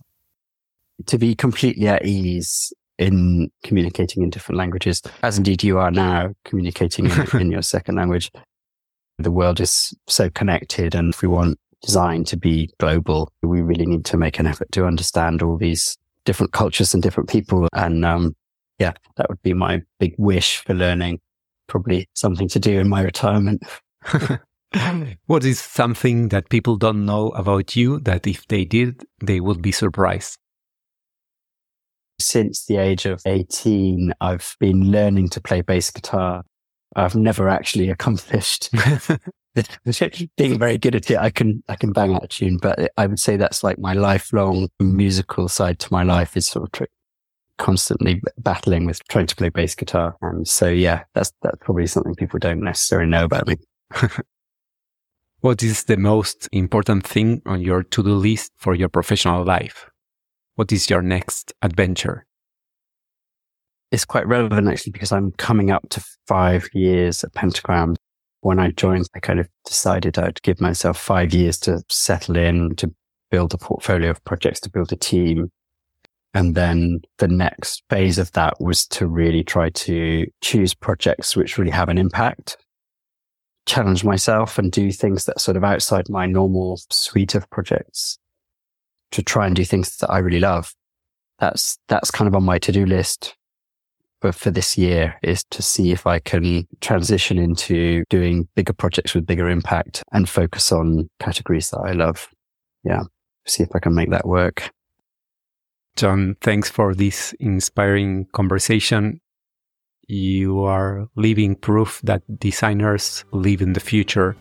to 1.04 1.18
be 1.18 1.34
completely 1.34 1.88
at 1.88 2.04
ease 2.04 2.72
in 2.98 3.50
communicating 3.62 4.22
in 4.22 4.30
different 4.30 4.58
languages, 4.58 5.02
as 5.22 5.36
indeed 5.36 5.62
you 5.62 5.78
are 5.78 5.90
now 5.90 6.32
communicating 6.44 7.06
in, 7.06 7.26
in 7.40 7.50
your 7.50 7.62
second 7.62 7.96
language. 7.96 8.30
The 9.18 9.30
world 9.30 9.60
is 9.60 9.94
so 10.06 10.30
connected. 10.30 10.94
And 10.94 11.12
if 11.12 11.22
we 11.22 11.28
want 11.28 11.58
design 11.82 12.24
to 12.24 12.36
be 12.36 12.70
global, 12.78 13.30
we 13.42 13.62
really 13.62 13.86
need 13.86 14.04
to 14.06 14.16
make 14.16 14.38
an 14.38 14.46
effort 14.46 14.72
to 14.72 14.86
understand 14.86 15.42
all 15.42 15.56
these 15.56 15.96
different 16.24 16.52
cultures 16.52 16.94
and 16.94 17.02
different 17.02 17.28
people. 17.28 17.68
And, 17.72 18.04
um, 18.04 18.34
yeah, 18.78 18.92
that 19.16 19.28
would 19.28 19.42
be 19.42 19.54
my 19.54 19.82
big 19.98 20.14
wish 20.18 20.58
for 20.58 20.74
learning. 20.74 21.20
Probably 21.66 22.08
something 22.14 22.48
to 22.48 22.58
do 22.58 22.78
in 22.78 22.88
my 22.88 23.02
retirement. 23.02 23.62
what 25.26 25.44
is 25.44 25.60
something 25.60 26.28
that 26.28 26.48
people 26.48 26.76
don't 26.76 27.04
know 27.04 27.30
about 27.30 27.76
you 27.76 28.00
that 28.00 28.26
if 28.26 28.46
they 28.48 28.64
did, 28.64 29.04
they 29.22 29.40
would 29.40 29.62
be 29.62 29.72
surprised? 29.72 30.38
Since 32.18 32.66
the 32.66 32.78
age 32.78 33.06
of 33.06 33.20
18, 33.26 34.12
I've 34.20 34.56
been 34.58 34.90
learning 34.90 35.28
to 35.30 35.40
play 35.40 35.60
bass 35.60 35.90
guitar. 35.90 36.42
I've 36.94 37.14
never 37.14 37.48
actually 37.48 37.90
accomplished 37.90 38.70
being 40.36 40.58
very 40.58 40.78
good 40.78 40.94
at 40.94 41.10
it. 41.10 41.18
I 41.18 41.30
can, 41.30 41.62
I 41.68 41.76
can 41.76 41.92
bang 41.92 42.14
out 42.14 42.24
a 42.24 42.28
tune, 42.28 42.58
but 42.58 42.90
I 42.96 43.06
would 43.06 43.20
say 43.20 43.36
that's 43.36 43.62
like 43.62 43.78
my 43.78 43.92
lifelong 43.92 44.68
musical 44.80 45.48
side 45.48 45.78
to 45.80 45.92
my 45.92 46.02
life 46.02 46.36
is 46.36 46.46
sort 46.46 46.80
of 46.80 46.86
constantly 47.58 48.22
battling 48.38 48.86
with 48.86 49.06
trying 49.08 49.26
to 49.26 49.36
play 49.36 49.48
bass 49.48 49.74
guitar. 49.74 50.16
And 50.22 50.46
so, 50.46 50.68
yeah, 50.68 51.04
that's, 51.14 51.32
that's 51.42 51.58
probably 51.60 51.86
something 51.86 52.14
people 52.14 52.38
don't 52.38 52.62
necessarily 52.62 53.08
know 53.08 53.24
about 53.24 53.46
me. 53.46 53.56
what 55.40 55.62
is 55.62 55.84
the 55.84 55.96
most 55.96 56.48
important 56.52 57.06
thing 57.06 57.42
on 57.46 57.60
your 57.60 57.82
to-do 57.82 58.14
list 58.14 58.52
for 58.56 58.74
your 58.74 58.88
professional 58.88 59.44
life? 59.44 59.88
What 60.56 60.72
is 60.72 60.88
your 60.88 61.02
next 61.02 61.52
adventure? 61.60 62.24
It's 63.92 64.06
quite 64.06 64.26
relevant 64.26 64.68
actually 64.68 64.92
because 64.92 65.12
I'm 65.12 65.32
coming 65.32 65.70
up 65.70 65.86
to 65.90 66.04
five 66.26 66.66
years 66.72 67.22
at 67.22 67.34
Pentagram. 67.34 67.96
When 68.40 68.58
I 68.58 68.70
joined, 68.70 69.06
I 69.14 69.20
kind 69.20 69.38
of 69.38 69.48
decided 69.66 70.18
I'd 70.18 70.40
give 70.42 70.60
myself 70.60 70.98
five 70.98 71.34
years 71.34 71.58
to 71.60 71.82
settle 71.90 72.36
in, 72.36 72.74
to 72.76 72.90
build 73.30 73.52
a 73.52 73.58
portfolio 73.58 74.08
of 74.08 74.24
projects, 74.24 74.60
to 74.60 74.70
build 74.70 74.92
a 74.92 74.96
team, 74.96 75.50
and 76.32 76.54
then 76.54 77.00
the 77.18 77.28
next 77.28 77.82
phase 77.90 78.18
of 78.18 78.32
that 78.32 78.54
was 78.58 78.86
to 78.88 79.06
really 79.06 79.44
try 79.44 79.68
to 79.70 80.26
choose 80.40 80.72
projects 80.72 81.36
which 81.36 81.58
really 81.58 81.70
have 81.70 81.90
an 81.90 81.98
impact, 81.98 82.56
challenge 83.66 84.04
myself 84.04 84.58
and 84.58 84.72
do 84.72 84.90
things 84.90 85.26
that 85.26 85.40
sort 85.40 85.58
of 85.58 85.64
outside 85.64 86.08
my 86.08 86.24
normal 86.24 86.80
suite 86.90 87.34
of 87.34 87.48
projects 87.50 88.18
to 89.12 89.22
try 89.22 89.46
and 89.46 89.56
do 89.56 89.64
things 89.64 89.96
that 89.98 90.10
I 90.10 90.18
really 90.18 90.40
love. 90.40 90.74
That's, 91.38 91.78
that's 91.88 92.10
kind 92.10 92.28
of 92.28 92.34
on 92.34 92.44
my 92.44 92.58
to-do 92.58 92.86
list 92.86 93.36
for, 94.20 94.32
for 94.32 94.50
this 94.50 94.78
year 94.78 95.16
is 95.22 95.44
to 95.50 95.62
see 95.62 95.92
if 95.92 96.06
I 96.06 96.18
can 96.18 96.66
transition 96.80 97.38
into 97.38 98.04
doing 98.08 98.48
bigger 98.54 98.72
projects 98.72 99.14
with 99.14 99.26
bigger 99.26 99.48
impact 99.48 100.02
and 100.12 100.28
focus 100.28 100.72
on 100.72 101.08
categories 101.20 101.70
that 101.70 101.80
I 101.80 101.92
love. 101.92 102.28
Yeah. 102.84 103.02
See 103.46 103.62
if 103.62 103.70
I 103.74 103.78
can 103.78 103.94
make 103.94 104.10
that 104.10 104.26
work. 104.26 104.70
Jon, 105.96 106.36
thanks 106.40 106.68
for 106.68 106.94
this 106.94 107.34
inspiring 107.40 108.26
conversation. 108.32 109.20
You 110.08 110.62
are 110.62 111.08
living 111.16 111.56
proof 111.56 112.00
that 112.04 112.22
designers 112.38 113.24
live 113.32 113.60
in 113.60 113.72
the 113.72 113.80
future 113.80 114.36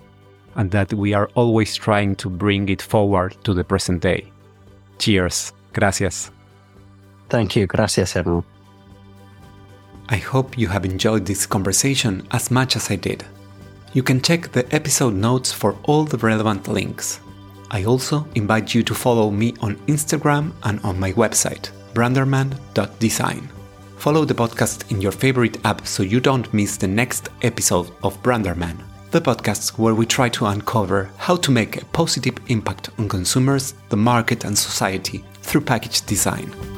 and 0.55 0.71
that 0.71 0.93
we 0.93 1.13
are 1.13 1.29
always 1.35 1.75
trying 1.75 2.15
to 2.17 2.29
bring 2.29 2.69
it 2.69 2.81
forward 2.81 3.37
to 3.43 3.53
the 3.53 3.63
present 3.63 4.01
day. 4.01 4.31
Cheers. 4.99 5.53
Gracias. 5.73 6.31
Thank 7.29 7.55
you. 7.55 7.67
Gracias, 7.67 8.13
hermano. 8.13 8.43
I 10.07 10.17
hope 10.17 10.57
you 10.57 10.67
have 10.67 10.85
enjoyed 10.85 11.25
this 11.25 11.47
conversation 11.47 12.27
as 12.31 12.51
much 12.51 12.75
as 12.75 12.91
I 12.91 12.95
did. 12.95 13.25
You 13.93 14.03
can 14.03 14.21
check 14.21 14.51
the 14.51 14.65
episode 14.75 15.15
notes 15.15 15.51
for 15.51 15.75
all 15.83 16.03
the 16.03 16.17
relevant 16.17 16.67
links. 16.67 17.19
I 17.71 17.85
also 17.85 18.27
invite 18.35 18.75
you 18.75 18.83
to 18.83 18.93
follow 18.93 19.31
me 19.31 19.55
on 19.61 19.77
Instagram 19.87 20.51
and 20.63 20.79
on 20.81 20.99
my 20.99 21.11
website, 21.13 21.71
branderman.design. 21.93 23.49
Follow 23.97 24.25
the 24.25 24.35
podcast 24.35 24.91
in 24.91 25.01
your 25.01 25.11
favorite 25.11 25.57
app 25.65 25.87
so 25.87 26.03
you 26.03 26.19
don't 26.19 26.53
miss 26.53 26.77
the 26.77 26.87
next 26.87 27.29
episode 27.41 27.89
of 28.03 28.21
Branderman, 28.21 28.77
the 29.15 29.21
podcast 29.21 29.77
where 29.79 29.95
we 29.95 30.05
try 30.05 30.27
to 30.27 30.45
uncover 30.45 31.09
how 31.15 31.37
to 31.37 31.49
make 31.49 31.81
a 31.81 31.85
positive 31.93 32.37
impact 32.47 32.89
on 32.99 33.07
consumers, 33.07 33.73
the 33.87 33.95
market, 33.95 34.43
and 34.43 34.57
society 34.57 35.23
through 35.41 35.61
package 35.61 36.05
design. 36.05 36.74